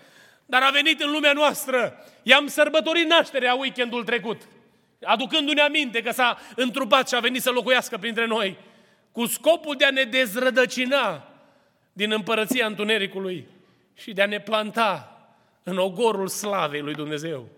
dar 0.47 0.63
a 0.63 0.71
venit 0.71 1.03
în 1.03 1.11
lumea 1.11 1.33
noastră. 1.33 2.05
I-am 2.23 2.47
sărbătorit 2.47 3.09
nașterea 3.09 3.55
weekendul 3.55 4.05
trecut, 4.05 4.43
aducându-ne 5.03 5.61
aminte 5.61 6.03
că 6.03 6.11
s-a 6.13 6.39
întrupat 6.57 7.09
și 7.09 7.15
a 7.15 7.21
venit 7.21 7.43
să 7.43 7.51
locuiască 7.51 7.99
printre 7.99 8.27
noi, 8.27 8.57
cu 9.13 9.27
scopul 9.27 9.77
de 9.77 9.85
a 9.85 9.91
ne 9.91 10.03
dezrădăcina 10.03 11.29
din 11.93 12.13
împărăția 12.13 12.67
întunericului 12.67 13.47
și 13.95 14.13
de 14.13 14.23
a 14.23 14.27
ne 14.27 14.41
planta 14.41 15.14
în 15.65 15.79
ogorul 15.79 16.29
slavei 16.29 16.81
lui 16.81 16.95
Dumnezeu. 16.95 17.49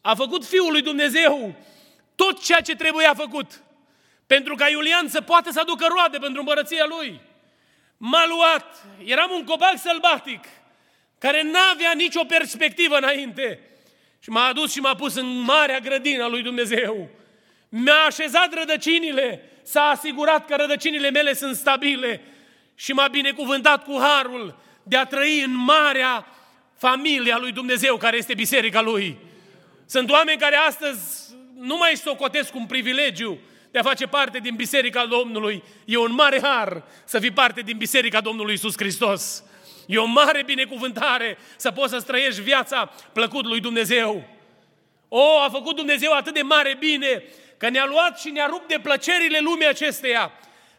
A 0.00 0.14
făcut 0.14 0.44
Fiul 0.44 0.70
lui 0.70 0.82
Dumnezeu 0.82 1.54
tot 2.14 2.42
ceea 2.42 2.60
ce 2.60 2.76
trebuia 2.76 3.14
făcut 3.14 3.62
pentru 4.26 4.54
ca 4.54 4.68
Iulian 4.68 5.08
să 5.08 5.20
poată 5.20 5.50
să 5.50 5.60
aducă 5.60 5.86
roade 5.88 6.18
pentru 6.18 6.40
împărăția 6.40 6.84
lui. 6.88 7.20
M-a 7.96 8.26
luat, 8.26 8.84
eram 9.04 9.30
un 9.30 9.44
copac 9.44 9.78
sălbatic 9.78 10.44
care 11.18 11.42
n-avea 11.42 11.92
nicio 11.94 12.24
perspectivă 12.24 12.96
înainte 12.96 13.60
și 14.18 14.30
m-a 14.30 14.46
adus 14.46 14.72
și 14.72 14.80
m-a 14.80 14.94
pus 14.94 15.14
în 15.14 15.40
marea 15.40 15.78
grădină 15.78 16.22
a 16.22 16.28
lui 16.28 16.42
Dumnezeu. 16.42 17.08
Mi-a 17.68 18.04
așezat 18.06 18.54
rădăcinile, 18.54 19.50
s-a 19.62 19.82
asigurat 19.82 20.46
că 20.46 20.54
rădăcinile 20.54 21.10
mele 21.10 21.34
sunt 21.34 21.56
stabile 21.56 22.22
și 22.74 22.92
m-a 22.92 23.08
binecuvântat 23.08 23.84
cu 23.84 23.98
harul 24.00 24.58
de 24.82 24.96
a 24.96 25.04
trăi 25.04 25.42
în 25.42 25.54
marea 25.54 26.26
familia 26.80 27.38
lui 27.38 27.52
Dumnezeu, 27.52 27.96
care 27.96 28.16
este 28.16 28.34
biserica 28.34 28.80
lui. 28.80 29.16
Sunt 29.86 30.10
oameni 30.10 30.38
care 30.38 30.56
astăzi 30.56 31.00
nu 31.54 31.76
mai 31.76 31.96
socotesc 31.96 32.54
un 32.54 32.66
privilegiu 32.66 33.38
de 33.70 33.78
a 33.78 33.82
face 33.82 34.06
parte 34.06 34.38
din 34.38 34.54
biserica 34.54 35.06
Domnului. 35.06 35.62
E 35.84 35.96
un 35.96 36.12
mare 36.12 36.40
har 36.42 36.82
să 37.04 37.18
fii 37.18 37.30
parte 37.30 37.60
din 37.60 37.76
biserica 37.76 38.20
Domnului 38.20 38.54
Isus 38.54 38.74
Hristos. 38.76 39.44
E 39.86 39.98
o 39.98 40.04
mare 40.04 40.42
binecuvântare 40.42 41.38
să 41.56 41.70
poți 41.70 41.92
să 41.92 41.98
străiești 41.98 42.40
viața 42.40 42.92
plăcut 43.12 43.44
lui 43.44 43.60
Dumnezeu. 43.60 44.28
O, 45.08 45.40
a 45.40 45.48
făcut 45.48 45.76
Dumnezeu 45.76 46.12
atât 46.12 46.34
de 46.34 46.42
mare 46.42 46.76
bine 46.78 47.22
că 47.56 47.68
ne-a 47.68 47.86
luat 47.86 48.20
și 48.20 48.30
ne-a 48.30 48.46
rupt 48.46 48.68
de 48.68 48.78
plăcerile 48.82 49.38
lumii 49.40 49.66
acesteia, 49.66 50.32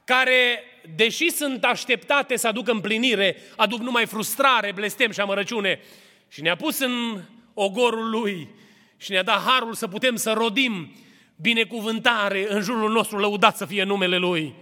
care 0.03 0.63
deși 0.95 1.29
sunt 1.29 1.63
așteptate 1.63 2.35
să 2.35 2.47
aducă 2.47 2.71
împlinire, 2.71 3.37
aduc 3.55 3.79
numai 3.79 4.05
frustrare, 4.05 4.71
blestem 4.71 5.11
și 5.11 5.19
amărăciune. 5.19 5.79
Și 6.27 6.41
ne-a 6.41 6.55
pus 6.55 6.79
în 6.79 7.21
ogorul 7.53 8.09
Lui 8.09 8.49
și 8.97 9.11
ne-a 9.11 9.23
dat 9.23 9.41
harul 9.41 9.73
să 9.73 9.87
putem 9.87 10.15
să 10.15 10.31
rodim 10.31 10.95
binecuvântare 11.35 12.45
în 12.49 12.61
jurul 12.61 12.91
nostru, 12.91 13.17
lăudat 13.17 13.57
să 13.57 13.65
fie 13.65 13.83
numele 13.83 14.17
Lui. 14.17 14.53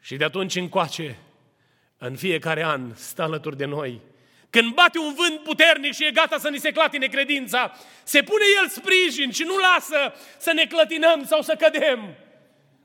Și 0.00 0.16
de 0.16 0.24
atunci 0.24 0.54
încoace, 0.54 1.18
în 1.98 2.16
fiecare 2.16 2.64
an 2.64 2.94
stă 2.94 3.22
alături 3.22 3.56
de 3.56 3.64
noi. 3.64 4.00
Când 4.50 4.74
bate 4.74 4.98
un 4.98 5.14
vânt 5.14 5.40
puternic 5.42 5.92
și 5.92 6.04
e 6.04 6.10
gata 6.10 6.38
să 6.38 6.48
ni 6.48 6.58
se 6.58 6.70
clatine 6.70 7.06
credința, 7.06 7.72
se 8.04 8.22
pune 8.22 8.44
El 8.62 8.68
sprijin 8.68 9.30
și 9.30 9.42
nu 9.42 9.56
lasă 9.56 10.14
să 10.38 10.52
ne 10.52 10.66
clătinăm 10.66 11.24
sau 11.24 11.42
să 11.42 11.54
cădem. 11.58 12.16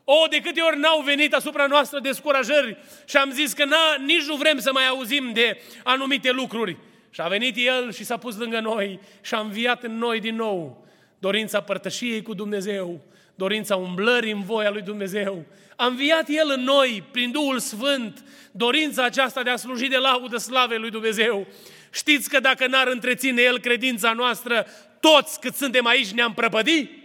O, 0.03 0.27
de 0.29 0.41
câte 0.41 0.61
ori 0.61 0.79
n-au 0.79 1.01
venit 1.01 1.33
asupra 1.33 1.65
noastră 1.65 1.99
descurajări 1.99 2.77
și 3.05 3.17
am 3.17 3.31
zis 3.31 3.53
că 3.53 3.63
nici 4.05 4.25
nu 4.25 4.35
vrem 4.35 4.59
să 4.59 4.69
mai 4.73 4.87
auzim 4.87 5.31
de 5.33 5.61
anumite 5.83 6.31
lucruri. 6.31 6.77
Și 7.09 7.21
a 7.21 7.27
venit 7.27 7.55
El 7.57 7.91
și 7.91 8.03
s-a 8.03 8.17
pus 8.17 8.37
lângă 8.37 8.59
noi 8.59 8.99
și 9.21 9.33
a 9.33 9.39
înviat 9.39 9.83
în 9.83 9.97
noi 9.97 10.19
din 10.19 10.35
nou 10.35 10.87
dorința 11.19 11.61
părtășiei 11.61 12.21
cu 12.21 12.33
Dumnezeu, 12.33 13.01
dorința 13.35 13.75
umblării 13.75 14.31
în 14.31 14.43
voia 14.43 14.69
lui 14.69 14.81
Dumnezeu. 14.81 15.45
A 15.75 15.85
înviat 15.85 16.29
El 16.29 16.51
în 16.55 16.63
noi, 16.63 17.03
prin 17.11 17.31
Duhul 17.31 17.59
Sfânt, 17.59 18.23
dorința 18.51 19.03
aceasta 19.03 19.43
de 19.43 19.49
a 19.49 19.55
sluji 19.55 19.87
de 19.87 19.97
laudă 19.97 20.37
slavei 20.37 20.77
lui 20.77 20.89
Dumnezeu. 20.89 21.47
Știți 21.93 22.29
că 22.29 22.39
dacă 22.39 22.67
n-ar 22.67 22.87
întreține 22.87 23.41
El 23.41 23.59
credința 23.59 24.13
noastră, 24.13 24.65
toți 24.99 25.39
cât 25.39 25.55
suntem 25.55 25.85
aici 25.85 26.11
ne-am 26.11 26.33
prăpădit? 26.33 27.00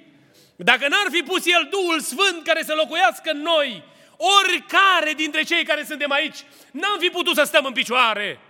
Dacă 0.56 0.88
n-ar 0.88 1.06
fi 1.10 1.22
pus 1.22 1.46
El 1.46 1.68
Duhul 1.70 2.00
Sfânt 2.00 2.44
care 2.44 2.62
să 2.62 2.74
locuiască 2.74 3.30
în 3.30 3.40
noi, 3.40 3.84
oricare 4.16 5.12
dintre 5.16 5.42
cei 5.42 5.64
care 5.64 5.84
suntem 5.84 6.10
aici, 6.10 6.44
n-am 6.72 6.98
fi 6.98 7.08
putut 7.08 7.34
să 7.34 7.42
stăm 7.42 7.64
în 7.64 7.72
picioare. 7.72 8.40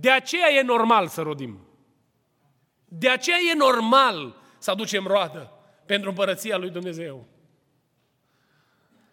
De 0.00 0.10
aceea 0.10 0.50
e 0.50 0.62
normal 0.62 1.08
să 1.08 1.22
rodim. 1.22 1.68
De 2.84 3.08
aceea 3.08 3.38
e 3.50 3.54
normal 3.54 4.36
să 4.58 4.70
aducem 4.70 5.06
roadă 5.06 5.52
pentru 5.86 6.08
împărăția 6.08 6.56
lui 6.56 6.70
Dumnezeu. 6.70 7.26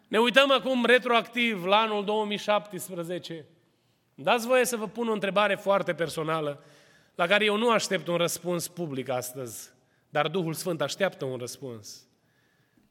Ne 0.08 0.20
uităm 0.20 0.52
acum 0.52 0.86
retroactiv 0.86 1.66
la 1.66 1.78
anul 1.78 2.06
2017. 2.06 3.46
Dați 4.16 4.48
voie 4.48 4.66
să 4.66 4.78
vă 4.78 4.88
pun 4.88 5.10
o 5.10 5.14
întrebare 5.14 5.56
foarte 5.56 5.94
personală, 5.94 6.64
la 7.16 7.28
care 7.28 7.46
eu 7.46 7.58
nu 7.58 7.70
aștept 7.70 8.08
un 8.08 8.16
răspuns 8.16 8.68
public 8.68 9.10
astăzi, 9.10 9.70
dar 10.12 10.28
Duhul 10.28 10.54
Sfânt 10.54 10.82
așteaptă 10.82 11.26
un 11.26 11.38
răspuns. 11.38 12.08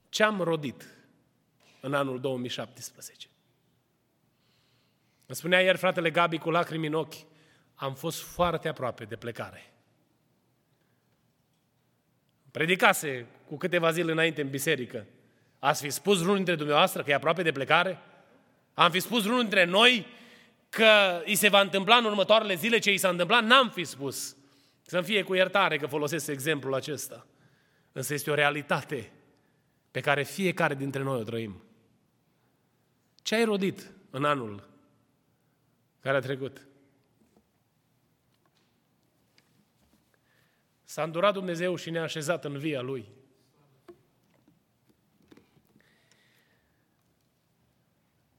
Ce 0.09 0.23
am 0.23 0.41
rodit 0.41 0.87
în 1.81 1.95
anul 1.95 2.21
2017? 2.21 3.29
Îmi 5.27 5.37
spunea 5.37 5.61
ieri 5.61 5.79
fratele 5.79 6.11
Gabi 6.11 6.39
cu 6.39 6.51
lacrimi 6.51 6.87
în 6.87 6.95
ochi, 6.95 7.15
am 7.75 7.95
fost 7.95 8.23
foarte 8.23 8.69
aproape 8.69 9.05
de 9.05 9.17
plecare. 9.17 9.73
Predicase 12.51 13.27
cu 13.47 13.57
câteva 13.57 13.91
zile 13.91 14.13
înainte 14.13 14.41
în 14.41 14.51
biserică. 14.51 15.07
Ați 15.59 15.83
fi 15.83 15.91
spus 15.91 16.21
unul 16.21 16.37
dintre 16.37 16.55
dumneavoastră 16.55 17.03
că 17.03 17.11
e 17.11 17.15
aproape 17.15 17.43
de 17.43 17.53
plecare? 17.53 17.99
Am 18.75 18.91
fi 18.91 19.01
spus 19.01 19.25
unul 19.25 19.41
dintre 19.41 19.65
noi 19.65 20.07
că 20.69 21.23
îi 21.25 21.35
se 21.35 21.49
va 21.49 21.61
întâmpla 21.61 21.97
în 21.97 22.05
următoarele 22.05 22.55
zile 22.55 22.79
ce 22.79 22.91
îi 22.91 22.99
s-a 22.99 23.09
întâmplat? 23.09 23.45
N-am 23.45 23.71
fi 23.71 23.85
spus. 23.85 24.37
Să-mi 24.91 25.05
fie 25.05 25.23
cu 25.23 25.35
iertare 25.35 25.77
că 25.77 25.87
folosesc 25.87 26.27
exemplul 26.27 26.75
acesta. 26.75 27.27
Însă 27.93 28.15
este 28.15 28.31
o 28.31 28.35
realitate 28.35 29.13
pe 29.91 30.01
care 30.01 30.23
fiecare 30.23 30.75
dintre 30.75 31.03
noi 31.03 31.21
o 31.21 31.23
trăim. 31.23 31.63
Ce 33.23 33.35
ai 33.35 33.45
rodit 33.45 33.93
în 34.11 34.25
anul 34.25 34.69
care 36.01 36.17
a 36.17 36.21
trecut? 36.21 36.67
S-a 40.85 41.03
îndurat 41.03 41.33
Dumnezeu 41.33 41.77
și 41.77 41.91
ne-a 41.91 42.03
așezat 42.03 42.45
în 42.45 42.59
via 42.59 42.81
Lui. 42.81 43.09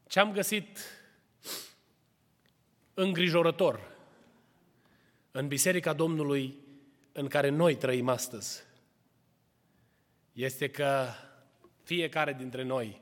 Ce 0.08 0.20
am 0.20 0.32
găsit 0.32 0.80
îngrijorător 2.94 3.91
în 5.32 5.48
Biserica 5.48 5.94
Domnului 5.94 6.56
în 7.12 7.28
care 7.28 7.50
noi 7.50 7.76
trăim 7.76 8.10
astăzi 8.10 8.64
este 10.34 10.70
că 10.70 11.08
fiecare 11.84 12.34
dintre 12.34 12.64
noi 12.64 13.02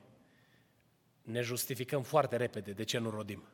ne 1.22 1.40
justificăm 1.40 2.02
foarte 2.02 2.36
repede 2.36 2.72
de 2.72 2.84
ce 2.84 2.98
nu 2.98 3.10
rodim. 3.10 3.44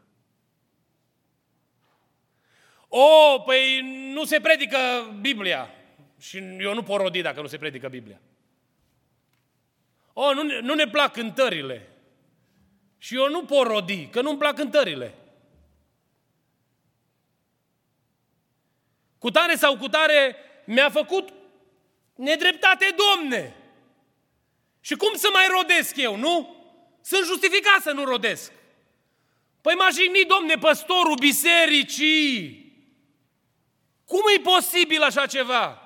O, 2.88 3.38
păi 3.44 3.80
nu 4.12 4.24
se 4.24 4.40
predică 4.40 4.76
Biblia. 5.20 5.70
Și 6.18 6.36
eu 6.38 6.74
nu 6.74 6.82
pot 6.82 7.00
rodi 7.00 7.22
dacă 7.22 7.40
nu 7.40 7.46
se 7.46 7.58
predică 7.58 7.88
Biblia. 7.88 8.20
O, 10.12 10.34
nu, 10.34 10.42
ne, 10.42 10.60
nu 10.60 10.74
ne 10.74 10.88
plac 10.88 11.12
cântările. 11.12 11.88
Și 12.98 13.14
eu 13.14 13.28
nu 13.28 13.44
pot 13.44 13.66
rodi, 13.66 14.06
că 14.06 14.20
nu-mi 14.20 14.38
plac 14.38 14.54
cântările. 14.54 15.14
Cu 19.26 19.32
tare 19.32 19.56
sau 19.56 19.76
cu 19.76 19.88
tare 19.88 20.36
mi-a 20.64 20.90
făcut 20.90 21.28
nedreptate, 22.14 22.94
Domne. 22.96 23.56
Și 24.80 24.94
cum 24.94 25.14
să 25.14 25.28
mai 25.32 25.46
rodesc 25.50 25.96
eu, 25.96 26.16
nu? 26.16 26.56
Sunt 27.02 27.24
justificat 27.24 27.80
să 27.82 27.90
nu 27.90 28.04
rodesc. 28.04 28.52
Păi 29.60 29.74
m-a 29.74 29.88
jignit, 29.92 30.28
domne, 30.28 30.54
păstorul 30.54 31.16
bisericii. 31.18 32.64
Cum 34.04 34.20
e 34.36 34.40
posibil 34.40 35.02
așa 35.02 35.26
ceva? 35.26 35.82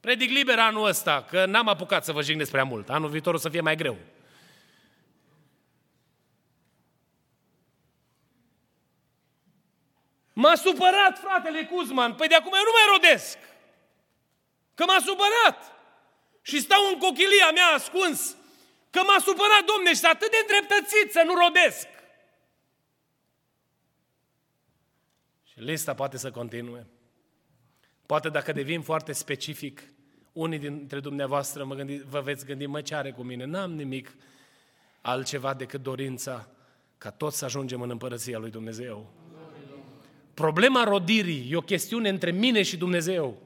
Predic 0.00 0.30
liber 0.30 0.58
anul 0.58 0.86
ăsta, 0.86 1.26
că 1.30 1.46
n-am 1.46 1.68
apucat 1.68 2.04
să 2.04 2.12
vă 2.12 2.22
jignesc 2.22 2.50
prea 2.50 2.64
mult. 2.64 2.90
Anul 2.90 3.08
viitor 3.08 3.34
o 3.34 3.38
să 3.38 3.48
fie 3.48 3.60
mai 3.60 3.76
greu. 3.76 3.96
M-a 10.34 10.54
supărat 10.54 11.18
fratele 11.18 11.66
Cuzman. 11.66 12.14
Păi 12.14 12.28
de 12.28 12.34
acum 12.34 12.52
eu 12.54 12.64
nu 12.64 12.70
mai 12.72 12.96
rodesc. 12.96 13.38
Că 14.74 14.84
m-a 14.84 14.98
supărat. 14.98 15.72
Și 16.42 16.60
stau 16.60 16.88
în 16.92 16.98
cochilia 16.98 17.50
mea 17.54 17.66
ascuns. 17.66 18.36
Că 18.90 19.00
m-a 19.02 19.18
supărat, 19.18 19.64
domne, 19.74 19.94
și 19.94 20.04
atât 20.04 20.30
de 20.30 20.36
îndreptățit 20.40 21.12
să 21.12 21.22
nu 21.26 21.34
rodesc. 21.34 21.88
Și 25.44 25.60
lista 25.60 25.94
poate 25.94 26.16
să 26.16 26.30
continue. 26.30 26.86
Poate 28.06 28.28
dacă 28.28 28.52
devin 28.52 28.82
foarte 28.82 29.12
specific, 29.12 29.82
unii 30.32 30.58
dintre 30.58 31.00
dumneavoastră 31.00 31.64
mă 31.64 31.74
gândi, 31.74 31.98
vă 31.98 32.20
veți 32.20 32.44
gândi, 32.44 32.66
mă, 32.66 32.80
ce 32.80 32.94
are 32.94 33.12
cu 33.12 33.22
mine? 33.22 33.44
N-am 33.44 33.72
nimic 33.72 34.16
altceva 35.00 35.54
decât 35.54 35.82
dorința 35.82 36.48
ca 36.98 37.10
toți 37.10 37.38
să 37.38 37.44
ajungem 37.44 37.80
în 37.80 37.90
împărăția 37.90 38.38
lui 38.38 38.50
Dumnezeu. 38.50 39.12
Problema 40.34 40.84
rodirii 40.84 41.48
e 41.50 41.56
o 41.56 41.60
chestiune 41.60 42.08
între 42.08 42.30
mine 42.30 42.62
și 42.62 42.76
Dumnezeu. 42.76 43.42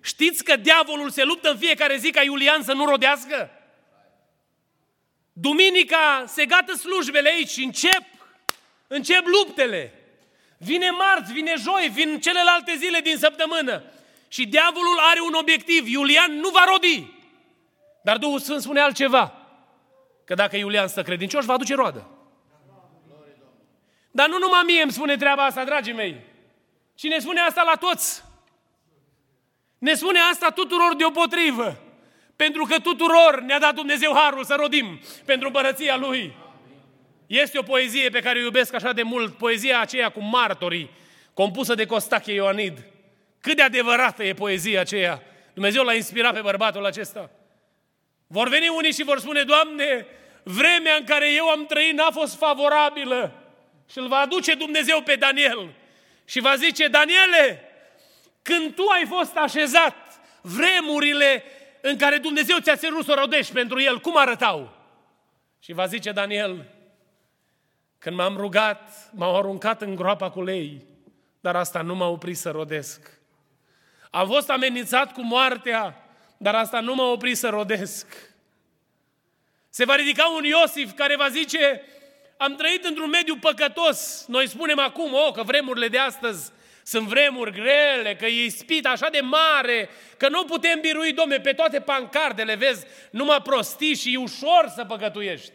Știți 0.00 0.44
că 0.44 0.56
diavolul 0.56 1.10
se 1.10 1.24
luptă 1.24 1.50
în 1.50 1.58
fiecare 1.58 1.96
zi 1.96 2.10
ca 2.10 2.22
Iulian 2.22 2.62
să 2.62 2.72
nu 2.72 2.84
rodească? 2.84 3.50
Duminica 5.32 6.24
se 6.26 6.44
gata 6.46 6.72
slujbele 6.72 7.28
aici 7.28 7.48
și 7.48 7.64
încep, 7.64 8.04
încep 8.86 9.26
luptele. 9.26 9.94
Vine 10.58 10.90
marți, 10.90 11.32
vine 11.32 11.54
joi, 11.58 11.90
vin 11.92 12.20
celelalte 12.20 12.74
zile 12.78 13.00
din 13.00 13.16
săptămână. 13.16 13.82
Și 14.28 14.46
diavolul 14.46 14.98
are 15.10 15.20
un 15.20 15.32
obiectiv. 15.32 15.88
Iulian 15.88 16.32
nu 16.32 16.48
va 16.48 16.64
rodi. 16.70 17.12
Dar 18.02 18.16
Duhul 18.16 18.38
Sfânt 18.38 18.62
spune 18.62 18.80
altceva. 18.80 19.34
Că 20.24 20.34
dacă 20.34 20.56
Iulian 20.56 20.88
stă 20.88 21.02
credincios, 21.02 21.44
va 21.44 21.52
aduce 21.52 21.74
roadă. 21.74 22.19
Dar 24.10 24.28
nu 24.28 24.38
numai 24.38 24.62
mie 24.66 24.82
îmi 24.82 24.92
spune 24.92 25.16
treaba 25.16 25.44
asta, 25.44 25.64
dragii 25.64 25.92
mei. 25.92 26.16
Și 26.94 27.08
ne 27.08 27.18
spune 27.18 27.40
asta 27.40 27.62
la 27.62 27.74
toți. 27.74 28.22
Ne 29.78 29.94
spune 29.94 30.18
asta 30.18 30.50
tuturor 30.50 30.96
deopotrivă. 30.96 31.76
Pentru 32.36 32.64
că 32.64 32.78
tuturor 32.78 33.40
ne-a 33.40 33.58
dat 33.58 33.74
Dumnezeu 33.74 34.12
harul 34.14 34.44
să 34.44 34.54
rodim 34.58 35.00
pentru 35.24 35.46
împărăția 35.46 35.96
Lui. 35.96 36.34
Este 37.26 37.58
o 37.58 37.62
poezie 37.62 38.08
pe 38.08 38.20
care 38.20 38.38
o 38.38 38.42
iubesc 38.42 38.74
așa 38.74 38.92
de 38.92 39.02
mult, 39.02 39.36
poezia 39.36 39.80
aceea 39.80 40.08
cu 40.08 40.20
martorii, 40.20 40.90
compusă 41.34 41.74
de 41.74 41.86
Costache 41.86 42.32
Ioanid. 42.32 42.78
Cât 43.40 43.56
de 43.56 43.62
adevărată 43.62 44.24
e 44.24 44.34
poezia 44.34 44.80
aceea. 44.80 45.22
Dumnezeu 45.52 45.82
l-a 45.82 45.94
inspirat 45.94 46.34
pe 46.34 46.40
bărbatul 46.40 46.84
acesta. 46.84 47.30
Vor 48.26 48.48
veni 48.48 48.68
unii 48.68 48.92
și 48.92 49.02
vor 49.02 49.18
spune, 49.18 49.42
Doamne, 49.42 50.06
vremea 50.42 50.96
în 50.96 51.04
care 51.04 51.32
eu 51.32 51.48
am 51.48 51.66
trăit 51.66 51.92
n-a 51.92 52.10
fost 52.10 52.36
favorabilă. 52.36 53.32
Și 53.90 53.98
îl 53.98 54.08
va 54.08 54.16
aduce 54.16 54.54
Dumnezeu 54.54 55.02
pe 55.02 55.14
Daniel. 55.14 55.74
Și 56.24 56.40
va 56.40 56.56
zice, 56.56 56.88
Daniele, 56.88 57.64
când 58.42 58.74
tu 58.74 58.86
ai 58.86 59.06
fost 59.06 59.36
așezat, 59.36 60.20
vremurile 60.40 61.42
în 61.80 61.96
care 61.96 62.16
Dumnezeu 62.16 62.58
ți-a 62.58 62.76
cerut 62.76 63.04
să 63.04 63.14
rodești 63.18 63.52
pentru 63.52 63.80
el, 63.80 64.00
cum 64.00 64.16
arătau? 64.16 64.76
Și 65.58 65.72
va 65.72 65.86
zice 65.86 66.12
Daniel, 66.12 66.64
când 67.98 68.16
m-am 68.16 68.36
rugat, 68.36 69.10
m-au 69.12 69.36
aruncat 69.36 69.82
în 69.82 69.94
groapa 69.94 70.30
cu 70.30 70.42
lei, 70.42 70.86
dar 71.40 71.56
asta 71.56 71.82
nu 71.82 71.94
m-a 71.94 72.08
oprit 72.08 72.36
să 72.36 72.50
rodesc. 72.50 73.20
Am 74.10 74.28
fost 74.28 74.50
amenințat 74.50 75.12
cu 75.12 75.22
moartea, 75.22 76.04
dar 76.36 76.54
asta 76.54 76.80
nu 76.80 76.94
m-a 76.94 77.10
oprit 77.10 77.36
să 77.36 77.48
rodesc. 77.48 78.06
Se 79.68 79.84
va 79.84 79.94
ridica 79.94 80.28
un 80.28 80.44
Iosif 80.44 80.92
care 80.92 81.16
va 81.16 81.28
zice, 81.28 81.82
am 82.40 82.54
trăit 82.54 82.84
într-un 82.84 83.10
mediu 83.10 83.36
păcătos. 83.36 84.24
Noi 84.28 84.48
spunem 84.48 84.78
acum, 84.78 85.12
oh, 85.12 85.32
că 85.32 85.42
vremurile 85.42 85.88
de 85.88 85.98
astăzi 85.98 86.52
sunt 86.82 87.06
vremuri 87.08 87.52
grele, 87.52 88.16
că 88.16 88.26
e 88.26 88.44
ispit 88.44 88.86
așa 88.86 89.08
de 89.08 89.20
mare, 89.20 89.88
că 90.16 90.28
nu 90.28 90.44
putem 90.44 90.80
birui, 90.80 91.12
domne, 91.12 91.40
pe 91.40 91.52
toate 91.52 91.80
pancardele, 91.80 92.54
vezi, 92.54 92.86
numai 93.10 93.42
prostii 93.42 93.94
și 93.94 94.14
e 94.14 94.16
ușor 94.16 94.72
să 94.74 94.84
păcătuiești. 94.84 95.52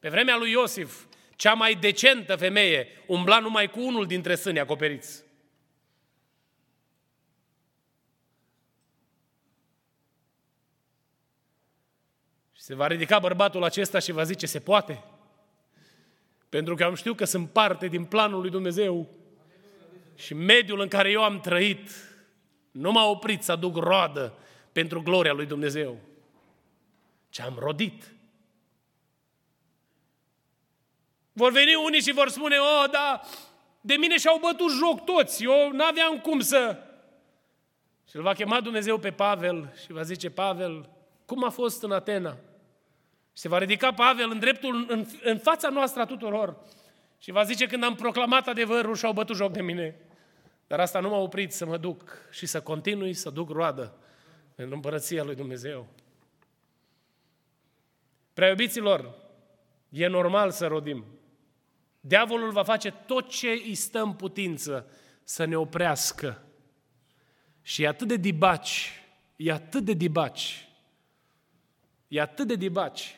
Pe 0.00 0.08
vremea 0.08 0.36
lui 0.36 0.50
Iosif, 0.50 0.94
cea 1.36 1.52
mai 1.52 1.74
decentă 1.74 2.36
femeie 2.36 2.88
umbla 3.06 3.38
numai 3.38 3.70
cu 3.70 3.80
unul 3.80 4.06
dintre 4.06 4.34
sâni 4.34 4.60
acoperiți. 4.60 5.24
Și 12.52 12.62
se 12.62 12.74
va 12.74 12.86
ridica 12.86 13.18
bărbatul 13.18 13.64
acesta 13.64 13.98
și 13.98 14.12
va 14.12 14.22
zice, 14.22 14.46
se 14.46 14.60
poate. 14.60 15.04
Pentru 16.48 16.74
că 16.74 16.84
am 16.84 16.94
știut 16.94 17.16
că 17.16 17.24
sunt 17.24 17.50
parte 17.50 17.86
din 17.86 18.04
planul 18.04 18.40
lui 18.40 18.50
Dumnezeu. 18.50 19.08
Și 20.14 20.34
mediul 20.34 20.80
în 20.80 20.88
care 20.88 21.10
eu 21.10 21.22
am 21.22 21.40
trăit 21.40 21.90
nu 22.70 22.92
m-a 22.92 23.04
oprit 23.04 23.42
să 23.42 23.52
aduc 23.52 23.76
roadă 23.76 24.34
pentru 24.72 25.02
gloria 25.02 25.32
lui 25.32 25.46
Dumnezeu. 25.46 25.98
Ce 27.28 27.42
am 27.42 27.56
rodit. 27.58 28.14
Vor 31.32 31.52
veni 31.52 31.74
unii 31.74 32.00
și 32.00 32.12
vor 32.12 32.28
spune, 32.28 32.56
oh, 32.56 32.90
da, 32.90 33.20
de 33.80 33.94
mine 33.94 34.18
și-au 34.18 34.38
bătut 34.38 34.70
joc 34.70 35.04
toți, 35.04 35.44
eu 35.44 35.70
n-aveam 35.72 36.18
cum 36.20 36.40
să... 36.40 36.82
Și 38.08 38.16
îl 38.16 38.22
va 38.22 38.32
chema 38.32 38.60
Dumnezeu 38.60 38.98
pe 38.98 39.10
Pavel 39.10 39.74
și 39.84 39.92
va 39.92 40.02
zice, 40.02 40.30
Pavel, 40.30 40.88
cum 41.24 41.44
a 41.44 41.50
fost 41.50 41.82
în 41.82 41.92
Atena? 41.92 42.36
Și 43.38 43.44
se 43.44 43.50
va 43.50 43.58
ridica 43.58 43.92
Pavel 43.92 44.30
în 44.30 44.38
dreptul, 44.38 44.86
în, 44.88 45.06
în 45.22 45.38
fața 45.38 45.68
noastră 45.68 46.00
a 46.00 46.06
tuturor 46.06 46.56
și 47.18 47.30
va 47.30 47.42
zice, 47.42 47.66
când 47.66 47.84
am 47.84 47.94
proclamat 47.94 48.46
adevărul 48.46 48.94
și-au 48.94 49.12
bătut 49.12 49.36
joc 49.36 49.52
de 49.52 49.62
mine. 49.62 49.96
Dar 50.66 50.80
asta 50.80 51.00
nu 51.00 51.08
m-a 51.08 51.16
oprit 51.16 51.52
să 51.52 51.66
mă 51.66 51.76
duc 51.76 52.18
și 52.30 52.46
să 52.46 52.60
continui 52.60 53.12
să 53.14 53.30
duc 53.30 53.50
roadă 53.50 53.96
în 54.54 54.72
împărăția 54.72 55.24
lui 55.24 55.34
Dumnezeu. 55.34 55.86
Prea 58.34 58.48
iubiților, 58.48 59.14
e 59.88 60.06
normal 60.06 60.50
să 60.50 60.66
rodim. 60.66 61.04
Diavolul 62.00 62.50
va 62.50 62.62
face 62.62 62.90
tot 62.90 63.28
ce 63.28 63.48
îi 63.48 63.74
stă 63.74 64.00
în 64.00 64.12
putință 64.12 64.90
să 65.22 65.44
ne 65.44 65.56
oprească. 65.56 66.42
Și 67.62 67.82
e 67.82 67.88
atât 67.88 68.08
de 68.08 68.16
dibaci, 68.16 69.02
e 69.36 69.52
atât 69.52 69.84
de 69.84 69.92
dibaci, 69.92 70.68
e 72.08 72.20
atât 72.20 72.46
de 72.46 72.54
dibaci. 72.54 73.12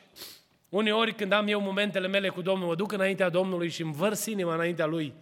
Uneori 0.71 1.15
când 1.15 1.33
am 1.33 1.47
eu 1.49 1.61
momentele 1.61 2.09
mele 2.09 2.29
cu 2.29 2.43
Domnul, 2.43 2.67
mă 2.67 2.75
duc 2.75 2.93
înaintea 2.93 3.29
Domnului 3.29 3.69
și 3.69 3.83
îmi 3.83 3.93
vărs 3.93 4.27
inima 4.27 4.55
înaintea 4.55 4.87
Lui 4.87 5.15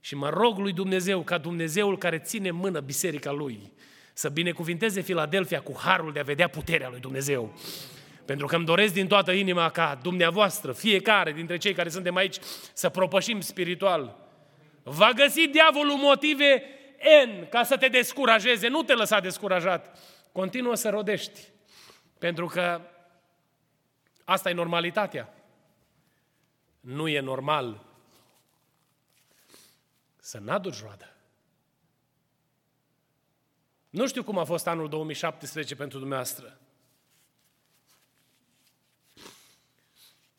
și 0.00 0.14
mă 0.14 0.28
rog 0.28 0.58
lui 0.58 0.72
Dumnezeu 0.72 1.22
ca 1.22 1.38
Dumnezeul 1.38 1.98
care 1.98 2.18
ține 2.18 2.50
mână 2.50 2.80
biserica 2.80 3.30
Lui 3.30 3.72
să 4.12 4.28
binecuvinteze 4.28 5.00
Filadelfia 5.00 5.60
cu 5.60 5.76
harul 5.84 6.12
de 6.12 6.20
a 6.20 6.22
vedea 6.22 6.48
puterea 6.48 6.88
lui 6.88 7.00
Dumnezeu. 7.00 7.54
Pentru 8.24 8.46
că 8.46 8.56
îmi 8.56 8.64
doresc 8.64 8.92
din 8.92 9.06
toată 9.06 9.32
inima 9.32 9.70
ca 9.70 9.98
dumneavoastră, 10.02 10.72
fiecare 10.72 11.32
dintre 11.32 11.56
cei 11.56 11.72
care 11.72 11.88
suntem 11.88 12.16
aici, 12.16 12.36
să 12.72 12.88
propășim 12.88 13.40
spiritual. 13.40 14.16
Va 14.82 15.10
găsi 15.14 15.48
diavolul 15.48 15.96
motive 15.96 16.62
N 17.26 17.48
ca 17.48 17.62
să 17.62 17.76
te 17.76 17.86
descurajeze, 17.86 18.68
nu 18.68 18.82
te 18.82 18.92
lăsa 18.92 19.20
descurajat. 19.20 19.98
Continuă 20.32 20.74
să 20.74 20.88
rodești. 20.88 21.40
Pentru 22.18 22.46
că 22.46 22.80
asta 24.24 24.50
e 24.50 24.52
normalitatea. 24.52 25.34
Nu 26.80 27.08
e 27.08 27.20
normal 27.20 27.84
să 30.20 30.38
n-aduci 30.38 30.82
roadă. 30.82 31.08
Nu 33.90 34.06
știu 34.06 34.24
cum 34.24 34.38
a 34.38 34.44
fost 34.44 34.66
anul 34.66 34.88
2017 34.88 35.76
pentru 35.76 35.98
dumneavoastră. 35.98 36.58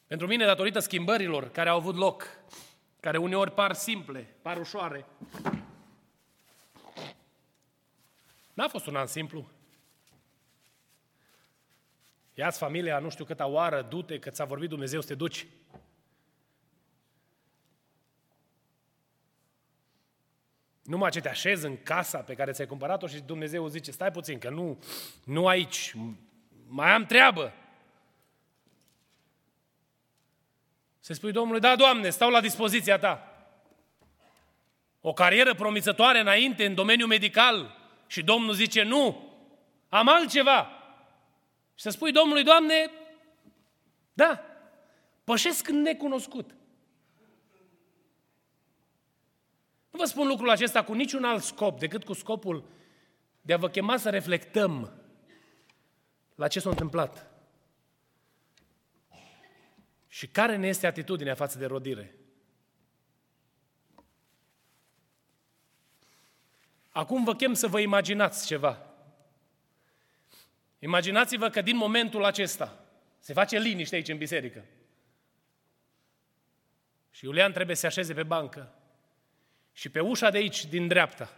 Pentru 0.07 0.27
mine, 0.27 0.45
datorită 0.45 0.79
schimbărilor 0.79 1.49
care 1.51 1.69
au 1.69 1.77
avut 1.77 1.95
loc, 1.95 2.27
care 2.99 3.17
uneori 3.17 3.51
par 3.51 3.73
simple, 3.73 4.35
par 4.41 4.57
ușoare, 4.57 5.05
n-a 8.53 8.67
fost 8.67 8.85
un 8.85 8.95
an 8.95 9.07
simplu. 9.07 9.49
Ia-ți 12.37 12.57
familia 12.57 12.99
nu 12.99 13.09
știu 13.09 13.25
câta 13.25 13.45
oară, 13.45 13.81
du-te, 13.81 14.19
că 14.19 14.29
ți-a 14.29 14.45
vorbit 14.45 14.69
Dumnezeu 14.69 15.01
să 15.01 15.07
te 15.07 15.15
duci. 15.15 15.47
Numai 20.81 21.09
ce 21.09 21.21
te 21.21 21.29
așezi 21.29 21.65
în 21.65 21.83
casa 21.83 22.17
pe 22.17 22.33
care 22.33 22.51
ți-ai 22.51 22.67
cumpărat-o 22.67 23.07
și 23.07 23.19
Dumnezeu 23.19 23.67
zice, 23.67 23.91
stai 23.91 24.11
puțin, 24.11 24.39
că 24.39 24.49
nu, 24.49 24.79
nu 25.23 25.47
aici, 25.47 25.93
mai 26.67 26.91
am 26.91 27.05
treabă. 27.05 27.53
Să 30.99 31.13
spui 31.13 31.31
Domnului, 31.31 31.61
da, 31.61 31.75
Doamne, 31.75 32.09
stau 32.09 32.29
la 32.29 32.41
dispoziția 32.41 32.97
Ta. 32.99 33.29
O 35.01 35.13
carieră 35.13 35.53
promițătoare 35.53 36.19
înainte 36.19 36.65
în 36.65 36.75
domeniul 36.75 37.07
medical 37.07 37.77
și 38.07 38.23
Domnul 38.23 38.53
zice, 38.53 38.83
nu, 38.83 39.33
am 39.89 40.09
altceva. 40.09 40.74
Și 41.75 41.83
să 41.83 41.89
spui 41.89 42.11
Domnului, 42.11 42.43
Doamne, 42.43 42.91
da, 44.13 44.41
pășesc 45.23 45.67
în 45.67 45.81
necunoscut. 45.81 46.55
Nu 49.89 49.99
vă 49.99 50.05
spun 50.05 50.27
lucrul 50.27 50.49
acesta 50.49 50.83
cu 50.83 50.93
niciun 50.93 51.23
alt 51.23 51.43
scop 51.43 51.79
decât 51.79 52.03
cu 52.03 52.13
scopul 52.13 52.69
de 53.41 53.53
a 53.53 53.57
vă 53.57 53.69
chema 53.69 53.97
să 53.97 54.09
reflectăm 54.09 54.91
la 56.35 56.47
ce 56.47 56.59
s-a 56.59 56.69
întâmplat. 56.69 57.31
Și 60.07 60.27
care 60.27 60.55
ne 60.55 60.67
este 60.67 60.87
atitudinea 60.87 61.35
față 61.35 61.57
de 61.57 61.65
rodire? 61.65 62.15
Acum 66.89 67.23
vă 67.23 67.35
chem 67.35 67.53
să 67.53 67.67
vă 67.67 67.79
imaginați 67.79 68.45
ceva. 68.45 68.94
Imaginați-vă 70.85 71.49
că 71.49 71.61
din 71.61 71.75
momentul 71.75 72.23
acesta 72.23 72.85
se 73.19 73.33
face 73.33 73.59
liniște 73.59 73.95
aici 73.95 74.07
în 74.07 74.17
biserică. 74.17 74.65
Și 77.11 77.25
Iulian 77.25 77.51
trebuie 77.51 77.75
să 77.75 77.81
se 77.81 77.87
așeze 77.87 78.13
pe 78.13 78.23
bancă. 78.23 78.73
Și 79.73 79.89
pe 79.89 79.99
ușa 79.99 80.29
de 80.29 80.37
aici, 80.37 80.65
din 80.65 80.87
dreapta, 80.87 81.37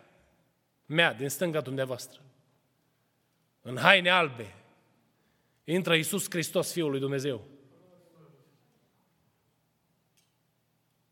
mea, 0.85 1.13
din 1.13 1.29
stânga 1.29 1.61
dumneavoastră, 1.61 2.21
în 3.61 3.77
haine 3.77 4.09
albe, 4.09 4.55
intră 5.63 5.95
Iisus 5.95 6.25
Hristos, 6.29 6.71
Fiul 6.71 6.89
lui 6.89 6.99
Dumnezeu. 6.99 7.47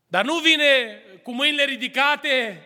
Dar 0.06 0.24
nu 0.24 0.38
vine 0.38 1.00
cu 1.22 1.32
mâinile 1.32 1.64
ridicate 1.64 2.62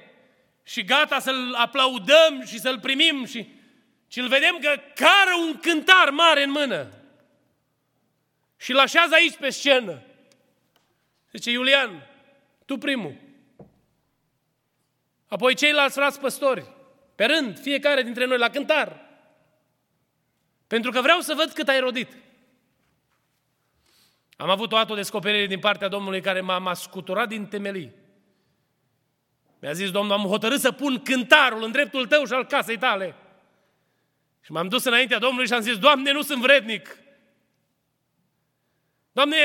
și 0.63 0.85
gata 0.85 1.19
să-l 1.19 1.55
aplaudăm 1.55 2.45
și 2.47 2.59
să-l 2.59 2.81
primim, 2.81 3.25
și, 3.25 3.60
ci 4.11 4.17
îl 4.17 4.29
vedem 4.29 4.59
că 4.59 4.81
cară 4.95 5.35
un 5.47 5.59
cântar 5.61 6.11
mare 6.11 6.43
în 6.43 6.51
mână. 6.51 6.89
Și 8.57 8.71
îl 8.71 8.79
așează 8.79 9.15
aici 9.15 9.37
pe 9.37 9.51
scenă. 9.51 10.03
Zice, 11.33 11.51
Iulian, 11.51 12.07
tu 12.65 12.77
primul. 12.77 13.15
Apoi 15.29 15.55
ceilalți 15.55 15.95
frați 15.95 16.21
păstori, 16.21 16.67
pe 17.15 17.25
rând, 17.25 17.61
fiecare 17.61 18.03
dintre 18.03 18.25
noi 18.25 18.39
la 18.39 18.49
cântar. 18.49 19.01
Pentru 20.67 20.91
că 20.91 21.01
vreau 21.01 21.21
să 21.21 21.35
văd 21.35 21.53
cât 21.53 21.69
ai 21.69 21.81
rodit. 21.81 22.17
Am 24.37 24.51
avut 24.51 24.73
o 24.73 24.77
altă 24.77 24.95
descoperire 24.95 25.47
din 25.47 25.59
partea 25.59 25.89
Domnului 25.89 26.21
care 26.21 26.41
m-a, 26.41 26.75
scuturat 26.75 27.29
din 27.29 27.47
temelii. 27.47 27.95
Mi-a 29.59 29.73
zis, 29.73 29.91
Domnul, 29.91 30.13
am 30.13 30.25
hotărât 30.25 30.61
să 30.61 30.73
pun 30.73 31.03
cântarul 31.03 31.63
în 31.63 31.73
dreptul 31.73 32.07
tău 32.07 32.25
și 32.25 32.33
al 32.33 32.47
casei 32.47 32.79
tale. 32.79 33.15
Și 34.41 34.53
m-am 34.53 34.69
dus 34.69 34.85
înaintea 34.85 35.19
Domnului 35.19 35.47
și 35.47 35.53
am 35.53 35.61
zis, 35.61 35.79
Doamne, 35.79 36.13
nu 36.13 36.23
sunt 36.23 36.43
vrednic. 36.43 36.99
Doamne, 39.13 39.37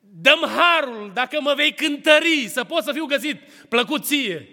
dăm 0.00 0.44
harul 0.46 1.10
dacă 1.14 1.40
mă 1.40 1.54
vei 1.54 1.74
cântări, 1.74 2.48
să 2.48 2.64
pot 2.64 2.82
să 2.82 2.92
fiu 2.92 3.04
găsit 3.06 3.40
plăcut 3.68 4.04
ție. 4.04 4.48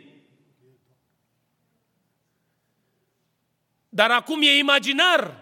Dar 3.90 4.12
acum 4.12 4.42
e 4.42 4.58
imaginar. 4.58 5.42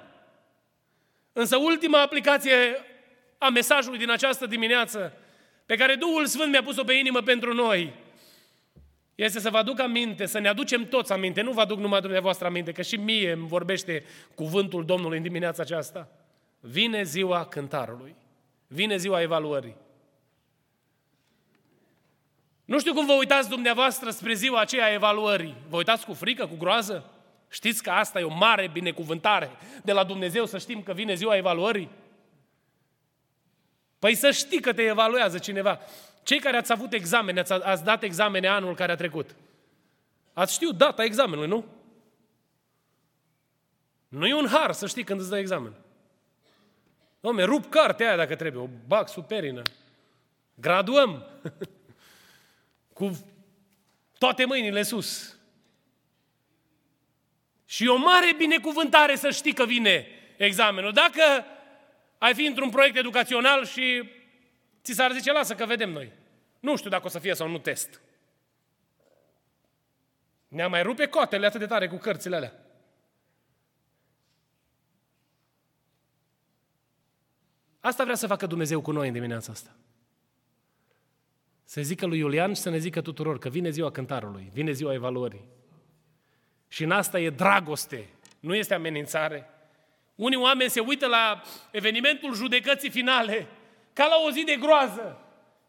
Însă 1.34 1.58
ultima 1.58 2.02
aplicație 2.02 2.86
a 3.38 3.50
mesajului 3.50 3.98
din 3.98 4.10
această 4.10 4.46
dimineață, 4.46 5.18
pe 5.66 5.76
care 5.76 5.96
Duhul 5.96 6.26
Sfânt 6.26 6.52
mi-a 6.52 6.64
pus-o 6.64 6.84
pe 6.84 6.94
inimă 6.94 7.22
pentru 7.22 7.54
noi, 7.54 7.94
este 9.24 9.40
să 9.40 9.50
vă 9.50 9.58
aduc 9.58 9.80
aminte, 9.80 10.26
să 10.26 10.40
ne 10.40 10.48
aducem 10.48 10.88
toți 10.88 11.12
aminte, 11.12 11.42
nu 11.42 11.52
vă 11.52 11.62
aduc 11.62 11.80
numai 11.80 12.02
dumneavoastră 12.02 12.48
aminte, 12.48 12.72
că 12.72 12.82
și 12.82 12.96
mie 12.96 13.32
îmi 13.32 13.48
vorbește 13.48 14.04
cuvântul 14.36 14.86
Domnului 14.86 15.18
în 15.18 15.24
dimineața 15.24 15.62
aceasta. 15.62 16.08
Vine 16.60 17.04
ziua 17.04 17.46
cântarului, 17.46 18.16
vine 18.68 18.98
ziua 18.98 19.22
evaluării. 19.22 19.76
Nu 22.66 22.80
știu 22.80 22.94
cum 22.94 23.06
vă 23.06 23.14
uitați 23.14 23.50
dumneavoastră 23.50 24.10
spre 24.10 24.34
ziua 24.34 24.60
aceea 24.60 24.86
a 24.86 24.94
evaluării. 24.94 25.56
Vă 25.70 25.78
uitați 25.78 26.06
cu 26.06 26.14
frică, 26.14 26.48
cu 26.48 26.56
groază? 26.58 27.10
Știți 27.50 27.84
că 27.84 27.90
asta 27.90 28.20
e 28.20 28.24
o 28.24 28.36
mare 28.36 28.70
binecuvântare 28.74 29.50
de 29.84 29.92
la 29.92 30.04
Dumnezeu 30.04 30.46
să 30.46 30.58
știm 30.58 30.84
că 30.84 30.94
vine 30.94 31.14
ziua 31.14 31.36
evaluării? 31.36 31.90
Păi 34.00 34.16
să 34.16 34.32
știi 34.32 34.62
că 34.62 34.74
te 34.74 34.82
evaluează 34.82 35.38
cineva. 35.38 35.80
Cei 36.24 36.40
care 36.40 36.58
ați 36.58 36.72
avut 36.72 36.94
examene, 36.94 37.40
ați, 37.40 37.54
ați 37.54 37.84
dat 37.84 38.04
examene 38.04 38.48
anul 38.48 38.76
care 38.76 38.92
a 38.92 38.96
trecut. 38.96 39.36
Ați 40.34 40.54
știut 40.54 40.78
data 40.78 41.04
examenului, 41.04 41.48
nu? 41.48 41.66
Nu 44.08 44.28
e 44.28 44.34
un 44.34 44.48
har 44.48 44.72
să 44.72 44.88
știi 44.88 45.04
când 45.04 45.20
îți 45.20 45.30
dă 45.30 45.38
examen. 45.38 45.74
Dom'le, 47.20 47.44
rup 47.44 47.70
cartea 47.70 48.08
aia 48.08 48.16
dacă 48.16 48.36
trebuie, 48.36 48.64
o 48.64 48.70
bag 48.88 49.08
superină. 49.08 49.62
Graduăm. 50.54 51.26
Cu 52.94 53.26
toate 54.18 54.46
mâinile 54.46 54.84
sus. 54.84 55.38
Și 57.66 57.84
e 57.84 57.90
o 57.90 57.98
mare 57.98 58.34
binecuvântare 58.38 59.16
să 59.16 59.32
știi 59.32 59.54
că 59.54 59.66
vine 59.66 60.08
examenul. 60.38 60.92
Dacă 60.94 61.46
ai 62.18 62.34
fi 62.34 62.46
într-un 62.46 62.70
proiect 62.70 62.96
educațional 62.96 63.66
și 63.66 64.10
ți 64.84 64.94
s-ar 64.94 65.12
zice, 65.12 65.32
lasă 65.32 65.56
că 65.56 65.66
vedem 65.66 65.90
noi. 65.90 66.12
Nu 66.60 66.76
știu 66.76 66.90
dacă 66.90 67.06
o 67.06 67.10
să 67.10 67.20
fie 67.20 67.34
sau 67.34 67.48
nu 67.50 67.58
test. 67.58 68.02
Ne-a 70.48 70.68
mai 70.68 70.84
rupe 70.84 71.08
cotele 71.08 71.46
atât 71.46 71.60
de 71.60 71.66
tare 71.66 71.88
cu 71.88 71.96
cărțile 71.96 72.36
alea. 72.36 72.54
Asta 77.80 78.04
vrea 78.04 78.16
să 78.16 78.28
facă 78.28 78.46
Dumnezeu 78.46 78.82
cu 78.82 78.92
noi 78.92 79.08
în 79.08 79.14
dimineața 79.14 79.52
asta. 79.52 79.76
Să 81.64 81.82
zică 81.82 82.06
lui 82.06 82.18
Iulian 82.18 82.54
și 82.54 82.62
să 82.62 82.70
ne 82.70 82.78
zică 82.78 83.02
tuturor 83.02 83.40
că 83.40 83.50
vine 83.50 83.70
ziua 83.70 83.92
cântarului, 83.92 84.50
vine 84.54 84.72
ziua 84.72 84.94
evaluării. 84.94 85.46
Și 86.68 86.84
în 86.84 86.92
asta 86.92 87.20
e 87.20 87.30
dragoste, 87.30 88.10
nu 88.40 88.56
este 88.56 88.74
amenințare. 88.74 89.50
Unii 90.16 90.38
oameni 90.38 90.70
se 90.70 90.80
uită 90.80 91.08
la 91.08 91.42
evenimentul 91.72 92.34
judecății 92.34 92.90
finale 92.90 93.48
ca 93.94 94.08
la 94.08 94.16
o 94.26 94.32
zi 94.32 94.44
de 94.44 94.56
groază. 94.56 95.18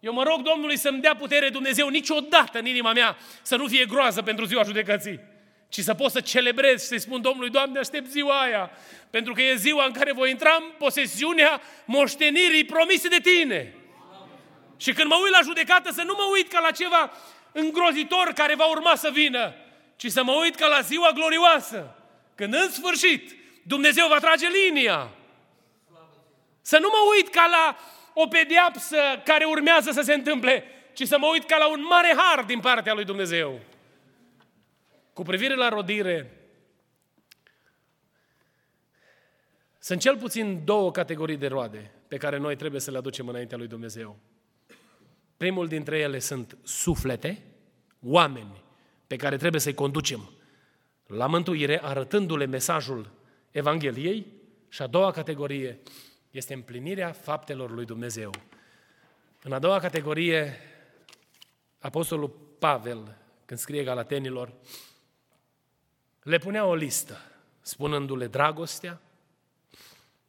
Eu 0.00 0.12
mă 0.12 0.22
rog 0.22 0.42
Domnului 0.42 0.76
să-mi 0.76 1.00
dea 1.00 1.16
putere 1.16 1.48
Dumnezeu 1.48 1.88
niciodată 1.88 2.58
în 2.58 2.66
inima 2.66 2.92
mea 2.92 3.16
să 3.42 3.56
nu 3.56 3.66
fie 3.66 3.84
groază 3.84 4.22
pentru 4.22 4.44
ziua 4.44 4.62
judecății, 4.62 5.20
ci 5.68 5.80
să 5.80 5.94
pot 5.94 6.10
să 6.10 6.20
celebrez 6.20 6.80
și 6.80 6.86
să-i 6.86 7.00
spun 7.00 7.20
Domnului, 7.20 7.50
Doamne, 7.50 7.78
aștept 7.78 8.10
ziua 8.10 8.40
aia, 8.40 8.70
pentru 9.10 9.32
că 9.32 9.42
e 9.42 9.54
ziua 9.54 9.84
în 9.84 9.92
care 9.92 10.12
voi 10.12 10.30
intra 10.30 10.56
în 10.60 10.64
posesiunea 10.78 11.60
moștenirii 11.84 12.64
promise 12.64 13.08
de 13.08 13.18
Tine. 13.22 13.74
Și 14.76 14.92
când 14.92 15.08
mă 15.08 15.16
uit 15.22 15.32
la 15.32 15.40
judecată 15.42 15.92
să 15.92 16.02
nu 16.02 16.14
mă 16.16 16.28
uit 16.32 16.52
ca 16.52 16.60
la 16.60 16.70
ceva 16.70 17.12
îngrozitor 17.52 18.32
care 18.34 18.54
va 18.54 18.70
urma 18.70 18.94
să 18.94 19.10
vină, 19.12 19.54
ci 19.96 20.06
să 20.06 20.24
mă 20.24 20.32
uit 20.32 20.54
ca 20.54 20.66
la 20.66 20.80
ziua 20.80 21.10
glorioasă, 21.10 21.96
când 22.34 22.54
în 22.54 22.70
sfârșit 22.70 23.36
Dumnezeu 23.62 24.08
va 24.08 24.18
trage 24.18 24.46
linia. 24.48 25.08
Să 26.62 26.78
nu 26.78 26.88
mă 26.88 27.14
uit 27.16 27.28
ca 27.28 27.46
la 27.46 27.76
o 28.14 28.26
pedeapsă 28.26 28.96
care 29.24 29.44
urmează 29.44 29.90
să 29.90 30.00
se 30.00 30.14
întâmple, 30.14 30.64
ci 30.92 31.06
să 31.06 31.18
mă 31.18 31.26
uit 31.32 31.44
ca 31.44 31.56
la 31.56 31.70
un 31.70 31.84
mare 31.88 32.14
har 32.16 32.44
din 32.44 32.60
partea 32.60 32.94
lui 32.94 33.04
Dumnezeu. 33.04 33.60
Cu 35.12 35.22
privire 35.22 35.54
la 35.54 35.68
rodire, 35.68 36.36
sunt 39.78 40.00
cel 40.00 40.16
puțin 40.16 40.64
două 40.64 40.90
categorii 40.90 41.36
de 41.36 41.46
roade 41.46 41.90
pe 42.08 42.16
care 42.16 42.36
noi 42.36 42.56
trebuie 42.56 42.80
să 42.80 42.90
le 42.90 42.98
aducem 42.98 43.28
înaintea 43.28 43.58
lui 43.58 43.66
Dumnezeu. 43.66 44.18
Primul 45.36 45.68
dintre 45.68 45.98
ele 45.98 46.18
sunt 46.18 46.56
suflete, 46.62 47.42
oameni 48.02 48.62
pe 49.06 49.16
care 49.16 49.36
trebuie 49.36 49.60
să-i 49.60 49.74
conducem 49.74 50.30
la 51.06 51.26
mântuire, 51.26 51.80
arătându-le 51.82 52.46
mesajul 52.46 53.10
Evangheliei. 53.50 54.26
Și 54.68 54.82
a 54.82 54.86
doua 54.86 55.10
categorie 55.10 55.80
este 56.32 56.54
împlinirea 56.54 57.12
faptelor 57.12 57.70
lui 57.70 57.84
Dumnezeu. 57.84 58.30
În 59.42 59.52
a 59.52 59.58
doua 59.58 59.80
categorie, 59.80 60.58
Apostolul 61.78 62.28
Pavel, 62.58 63.16
când 63.44 63.60
scrie 63.60 63.84
Galatenilor, 63.84 64.52
le 66.22 66.38
punea 66.38 66.64
o 66.64 66.74
listă, 66.74 67.18
spunându-le 67.60 68.26
dragostea, 68.26 69.00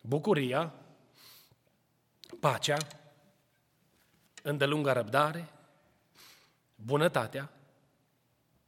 bucuria, 0.01 0.73
pacea, 2.39 2.77
îndelunga 4.41 4.93
răbdare, 4.93 5.49
bunătatea, 6.75 7.51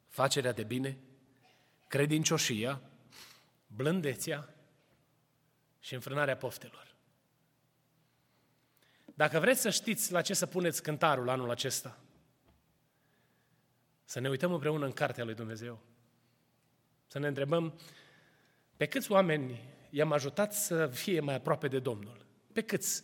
facerea 0.07 0.51
de 0.51 0.63
bine, 0.63 0.97
credincioșia, 1.87 2.81
blândețea 3.67 4.49
și 5.79 5.93
înfrânarea 5.93 6.37
poftelor. 6.37 6.94
Dacă 9.17 9.39
vreți 9.39 9.61
să 9.61 9.69
știți 9.69 10.11
la 10.11 10.21
ce 10.21 10.33
să 10.33 10.45
puneți 10.45 10.83
cântarul 10.83 11.29
anul 11.29 11.49
acesta, 11.49 11.99
să 14.03 14.19
ne 14.19 14.29
uităm 14.29 14.53
împreună 14.53 14.85
în 14.85 14.91
cartea 14.91 15.23
lui 15.23 15.33
Dumnezeu. 15.33 15.81
Să 17.07 17.19
ne 17.19 17.27
întrebăm 17.27 17.79
pe 18.77 18.85
câți 18.85 19.11
oameni 19.11 19.59
i-am 19.89 20.11
ajutat 20.11 20.53
să 20.53 20.87
fie 20.87 21.19
mai 21.19 21.35
aproape 21.35 21.67
de 21.67 21.79
Domnul? 21.79 22.25
Pe 22.53 22.61
câți? 22.61 23.03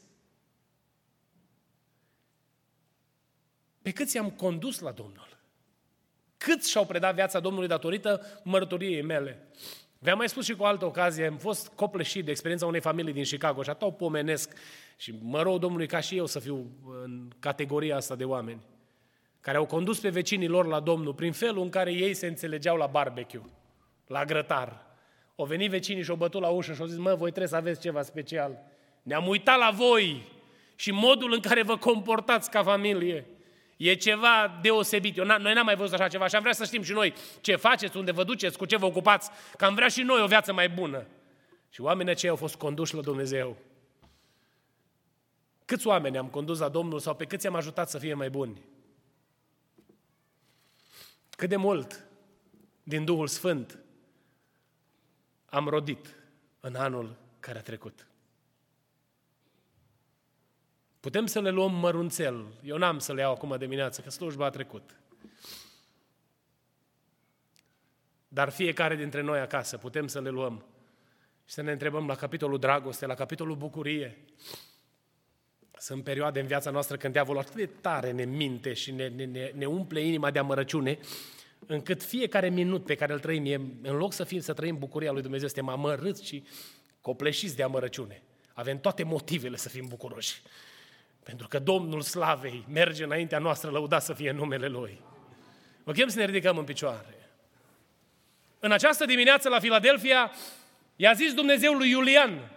Pe 3.82 3.92
câți 3.92 4.16
i-am 4.16 4.30
condus 4.30 4.80
la 4.80 4.92
Domnul? 4.92 5.40
Câți 6.38 6.70
și-au 6.70 6.86
predat 6.86 7.16
viața 7.16 7.40
Domnului 7.40 7.68
datorită 7.68 8.42
mărturiei 8.44 9.02
mele? 9.02 9.48
V-am 10.00 10.18
mai 10.18 10.30
spus 10.30 10.46
și 10.46 10.56
cu 10.56 10.62
o 10.62 10.66
altă 10.66 10.86
ocazie, 10.86 11.26
am 11.26 11.38
fost 11.38 11.68
copleșit 11.68 12.26
de 12.26 12.32
experiența 12.32 12.66
unei 12.66 12.82
familii 12.82 13.14
din 13.14 13.24
Chicago 13.24 13.64
și 13.64 13.70
atât 13.70 13.98
pomenesc 13.98 14.54
și 15.02 15.14
mă 15.22 15.42
rog 15.42 15.60
Domnului 15.60 15.88
ca 15.88 16.00
și 16.00 16.18
eu 16.18 16.26
să 16.26 16.40
fiu 16.40 16.72
în 17.04 17.28
categoria 17.40 17.96
asta 17.96 18.16
de 18.16 18.26
oameni 18.26 18.62
care 19.40 19.58
au 19.58 19.66
condus 19.66 20.00
pe 20.00 20.10
vecinii 20.10 20.48
lor 20.48 20.66
la 20.66 20.80
Domnul 20.80 21.14
prin 21.14 21.32
felul 21.32 21.64
în 21.64 21.70
care 21.70 21.92
ei 21.92 22.14
se 22.14 22.28
înțelegeau 22.28 22.78
la 22.78 22.86
barbecue, 22.86 23.42
la 24.08 24.26
grătar. 24.26 24.86
Au 25.36 25.46
venit 25.46 25.70
vecinii 25.70 26.04
și 26.04 26.10
au 26.10 26.16
bătut 26.16 26.42
la 26.42 26.48
ușă 26.48 26.74
și 26.74 26.82
au 26.82 26.88
zis, 26.88 26.98
mă, 26.98 27.16
voi 27.16 27.30
trebuie 27.30 27.48
să 27.48 27.56
aveți 27.56 27.82
ceva 27.82 28.02
special. 28.02 28.58
Ne-am 29.04 29.28
uitat 29.28 29.58
la 29.58 29.72
voi 29.74 30.28
și 30.76 30.92
modul 30.92 31.34
în 31.34 31.40
care 31.40 31.64
vă 31.64 31.78
comportați 31.78 32.50
ca 32.50 32.64
familie. 32.64 33.26
E 33.78 33.94
ceva 33.94 34.60
deosebit. 34.62 35.18
Eu 35.18 35.26
noi 35.26 35.54
n-am 35.54 35.66
mai 35.66 35.76
văzut 35.76 35.94
așa 35.94 36.08
ceva 36.08 36.28
și 36.28 36.36
am 36.36 36.42
vrea 36.42 36.54
să 36.54 36.66
știm 36.66 36.82
și 36.82 36.92
noi 36.92 37.14
ce 37.42 37.56
faceți, 37.56 37.98
unde 37.98 38.12
vă 38.12 38.24
duceți, 38.24 38.58
cu 38.58 38.66
ce 38.66 38.78
vă 38.78 38.86
ocupați, 38.86 39.30
că 39.58 39.66
am 39.66 39.76
vrea 39.76 39.88
și 39.88 40.02
noi 40.02 40.22
o 40.22 40.28
viață 40.28 40.54
mai 40.54 40.70
bună. 40.70 41.06
Și 41.70 41.82
oamenii 41.82 42.12
aceia 42.12 42.32
au 42.32 42.38
fost 42.38 42.56
conduși 42.56 42.96
la 42.96 43.02
Dumnezeu. 43.02 43.58
Câți 45.72 45.88
oameni 45.88 46.18
am 46.18 46.28
condus 46.28 46.60
la 46.60 46.70
Domnul 46.70 47.00
sau 47.00 47.16
pe 47.16 47.26
câți 47.26 47.48
am 47.48 47.56
ajutat 47.56 47.90
să 47.90 47.98
fie 47.98 48.14
mai 48.14 48.30
buni? 48.30 48.62
Cât 51.30 51.50
de 51.50 51.56
mult 51.56 52.06
din 52.84 53.06
Duhul 53.06 53.28
Sfânt 53.28 53.80
am 55.46 55.68
rodit 55.68 56.16
în 56.60 56.76
anul 56.76 57.18
care 57.40 57.58
a 57.58 57.62
trecut? 57.62 58.08
Putem 61.00 61.26
să 61.26 61.42
le 61.42 61.50
luăm 61.50 61.74
mărunțel. 61.74 62.46
Eu 62.64 62.78
n-am 62.78 63.00
să 63.00 63.14
le 63.14 63.22
iau 63.22 63.34
acum 63.34 63.58
dimineață, 63.58 64.02
că 64.02 64.10
slujba 64.10 64.46
a 64.46 64.50
trecut. 64.50 65.00
Dar 68.28 68.50
fiecare 68.50 68.96
dintre 68.96 69.22
noi 69.22 69.40
acasă 69.40 69.78
putem 69.78 70.08
să 70.08 70.22
le 70.22 70.30
luăm 70.30 70.66
și 71.46 71.54
să 71.54 71.62
ne 71.62 71.72
întrebăm 71.72 72.08
la 72.08 72.16
capitolul 72.16 72.60
dragoste, 72.60 73.06
la 73.06 73.16
capitolul 73.16 73.56
bucurie. 73.56 74.18
Sunt 75.82 76.04
perioade 76.04 76.40
în 76.40 76.48
viața 76.48 76.70
noastră 76.70 76.98
când 76.98 77.14
diavolul 77.14 77.42
atât 77.42 77.56
de 77.56 77.70
tare 77.82 78.12
ne 78.12 78.24
minte 78.24 78.74
și 78.74 78.92
ne, 78.92 79.08
ne, 79.08 79.52
ne 79.56 79.66
umple 79.66 80.02
inima 80.02 80.32
de 80.32 80.40
amărăciune, 80.40 81.00
încât 81.66 82.04
fiecare 82.04 82.50
minut 82.50 82.86
pe 82.86 82.96
care 82.96 83.14
îl 83.14 83.20
trăim, 83.20 83.46
e, 83.46 83.54
în 83.82 83.96
loc 83.96 84.14
să 84.14 84.24
fim 84.24 84.40
să 84.40 84.54
trăim 84.54 84.78
bucuria 84.78 85.12
lui 85.12 85.22
Dumnezeu, 85.22 85.48
suntem 85.48 85.70
amărâți 85.70 86.26
și 86.26 86.44
copleșiți 87.02 87.56
de 87.56 87.64
amărăciune. 87.64 88.22
Avem 88.54 88.80
toate 88.80 89.04
motivele 89.04 89.58
să 89.58 89.70
fim 89.70 89.86
bucuroși. 89.88 90.42
Pentru 91.24 91.48
că 91.48 91.60
Domnul 91.60 92.02
Slavei 92.02 92.66
merge 92.70 93.04
înaintea 93.04 93.40
noastră, 93.40 93.70
lăudat 93.70 94.04
să 94.04 94.14
fie 94.14 94.32
numele 94.32 94.68
Lui. 94.68 95.02
Vă 95.84 95.92
chem 95.92 96.08
să 96.08 96.20
ne 96.20 96.26
ridicăm 96.26 96.58
în 96.58 96.64
picioare. 96.64 97.30
În 98.60 98.72
această 98.72 99.06
dimineață 99.06 99.50
la 99.50 99.60
Filadelfia 99.60 100.32
i-a 100.96 101.14
zis 101.14 101.34
Dumnezeu 101.34 101.74
lui 101.74 101.90
Iulian, 101.90 102.52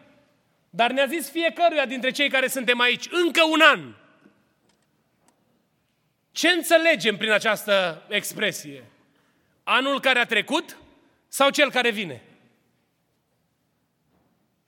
dar 0.74 0.90
ne-a 0.90 1.06
zis 1.06 1.30
fiecăruia 1.30 1.86
dintre 1.86 2.10
cei 2.10 2.28
care 2.28 2.48
suntem 2.48 2.80
aici, 2.80 3.08
încă 3.10 3.44
un 3.50 3.60
an. 3.60 3.94
Ce 6.32 6.48
înțelegem 6.48 7.16
prin 7.16 7.30
această 7.30 8.02
expresie? 8.08 8.84
Anul 9.62 10.00
care 10.00 10.18
a 10.18 10.26
trecut 10.26 10.76
sau 11.28 11.50
cel 11.50 11.70
care 11.70 11.90
vine? 11.90 12.22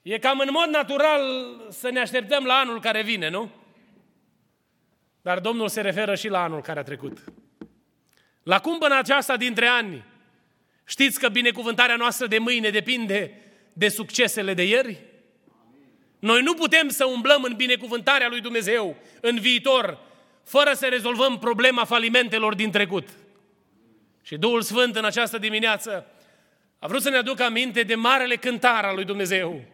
E 0.03 0.19
cam 0.19 0.39
în 0.39 0.49
mod 0.51 0.69
natural 0.69 1.23
să 1.71 1.91
ne 1.91 2.01
așteptăm 2.01 2.45
la 2.45 2.55
anul 2.55 2.81
care 2.81 3.03
vine, 3.03 3.29
nu? 3.29 3.51
Dar 5.23 5.41
Domnul 5.41 5.69
se 5.69 5.81
referă 5.81 6.15
și 6.15 6.29
la 6.29 6.43
anul 6.43 6.61
care 6.61 6.79
a 6.79 6.83
trecut. 6.83 7.25
La 8.43 8.61
cumpăna 8.61 8.99
aceasta 8.99 9.37
dintre 9.37 9.67
ani, 9.67 10.05
știți 10.85 11.21
că 11.21 11.29
binecuvântarea 11.29 11.97
noastră 11.97 12.27
de 12.27 12.39
mâine 12.39 12.71
depinde 12.71 13.43
de 13.73 13.89
succesele 13.89 14.55
de 14.55 14.65
ieri? 14.65 15.15
Noi 16.19 16.43
nu 16.43 16.55
putem 16.55 16.89
să 16.89 17.05
umblăm 17.05 17.43
în 17.43 17.55
binecuvântarea 17.57 18.29
lui 18.29 18.41
Dumnezeu 18.41 18.97
în 19.21 19.39
viitor, 19.39 19.99
fără 20.45 20.73
să 20.75 20.87
rezolvăm 20.87 21.39
problema 21.39 21.85
falimentelor 21.85 22.55
din 22.55 22.71
trecut. 22.71 23.09
Și 24.23 24.37
Duhul 24.37 24.63
Sfânt 24.63 24.97
în 24.97 25.05
această 25.05 25.39
dimineață 25.39 26.07
a 26.79 26.87
vrut 26.87 27.03
să 27.03 27.11
ne 27.11 27.17
aducă 27.17 27.43
aminte 27.43 27.83
de 27.83 27.95
marele 27.95 28.37
cântar 28.37 28.85
al 28.85 28.95
lui 28.95 29.05
Dumnezeu, 29.05 29.65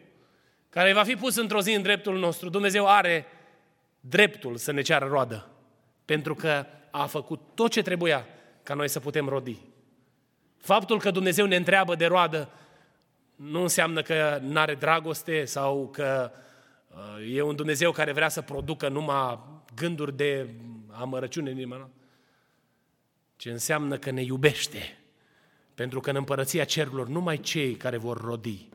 care 0.70 0.93
va 0.93 1.03
fi 1.03 1.16
pus 1.16 1.36
într-o 1.36 1.61
zi 1.61 1.72
în 1.72 1.82
dreptul 1.82 2.18
nostru. 2.18 2.49
Dumnezeu 2.49 2.88
are 2.88 3.26
dreptul 4.01 4.57
să 4.57 4.72
ne 4.72 4.82
ceară 4.82 5.07
roadă, 5.07 5.51
pentru 6.05 6.34
că 6.34 6.66
a 6.90 7.07
făcut 7.07 7.40
tot 7.55 7.70
ce 7.70 7.82
trebuia 7.82 8.26
ca 8.62 8.74
noi 8.74 8.88
să 8.88 9.01
putem 9.01 9.28
rodi. 9.28 9.59
Faptul 10.59 10.99
că 10.99 11.11
Dumnezeu 11.11 11.47
ne 11.47 11.57
întreabă 11.57 11.95
de 11.95 12.07
roadă 12.07 12.49
nu 13.43 13.62
înseamnă 13.62 14.03
că 14.03 14.38
nu 14.43 14.59
are 14.59 14.74
dragoste 14.74 15.45
sau 15.45 15.88
că 15.93 16.30
uh, 16.88 17.34
e 17.34 17.43
un 17.43 17.57
Dumnezeu 17.57 17.93
care 17.93 18.12
vrea 18.12 18.28
să 18.28 18.40
producă 18.40 18.88
numai 18.88 19.38
gânduri 19.74 20.16
de 20.16 20.55
amărăciune 20.90 21.51
în 21.51 21.57
inima 21.57 21.90
ce 23.36 23.51
înseamnă 23.51 23.99
că 23.99 24.11
ne 24.11 24.22
iubește. 24.22 24.99
Pentru 25.74 26.01
că 26.01 26.11
în 26.11 26.16
împărăția 26.16 26.64
cerurilor 26.64 27.09
numai 27.09 27.40
cei 27.40 27.74
care 27.74 27.97
vor 27.97 28.20
rodi 28.20 28.68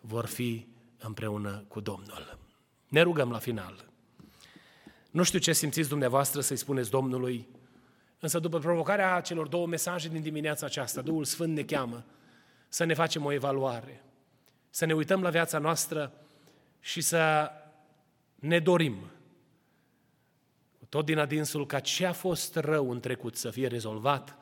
vor 0.00 0.26
fi 0.26 0.66
împreună 0.98 1.64
cu 1.68 1.80
Domnul. 1.80 2.38
Ne 2.88 3.00
rugăm 3.00 3.30
la 3.30 3.38
final. 3.38 3.84
Nu 5.10 5.22
știu 5.22 5.38
ce 5.38 5.52
simțiți 5.52 5.88
dumneavoastră 5.88 6.40
să-i 6.40 6.56
spuneți 6.56 6.90
Domnului, 6.90 7.48
însă 8.18 8.38
după 8.38 8.58
provocarea 8.58 9.20
celor 9.20 9.48
două 9.48 9.66
mesaje 9.66 10.08
din 10.08 10.22
dimineața 10.22 10.66
aceasta, 10.66 11.00
Duhul 11.00 11.24
Sfânt 11.24 11.54
ne 11.54 11.62
cheamă 11.62 12.04
să 12.72 12.84
ne 12.84 12.94
facem 12.94 13.24
o 13.24 13.32
evaluare, 13.32 14.04
să 14.70 14.84
ne 14.84 14.94
uităm 14.94 15.22
la 15.22 15.30
viața 15.30 15.58
noastră 15.58 16.12
și 16.80 17.00
să 17.00 17.50
ne 18.34 18.58
dorim 18.58 19.10
tot 20.88 21.04
din 21.04 21.18
adinsul 21.18 21.66
ca 21.66 21.80
ce 21.80 22.06
a 22.06 22.12
fost 22.12 22.56
rău 22.56 22.90
în 22.90 23.00
trecut 23.00 23.36
să 23.36 23.50
fie 23.50 23.66
rezolvat 23.66 24.36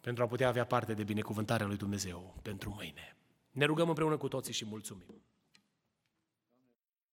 pentru 0.00 0.22
a 0.22 0.26
putea 0.26 0.48
avea 0.48 0.64
parte 0.64 0.94
de 0.94 1.04
binecuvântarea 1.04 1.66
lui 1.66 1.76
Dumnezeu 1.76 2.34
pentru 2.42 2.72
mâine. 2.76 3.16
Ne 3.50 3.64
rugăm 3.64 3.88
împreună 3.88 4.16
cu 4.16 4.28
toții 4.28 4.52
și 4.52 4.64
mulțumim. 4.64 5.22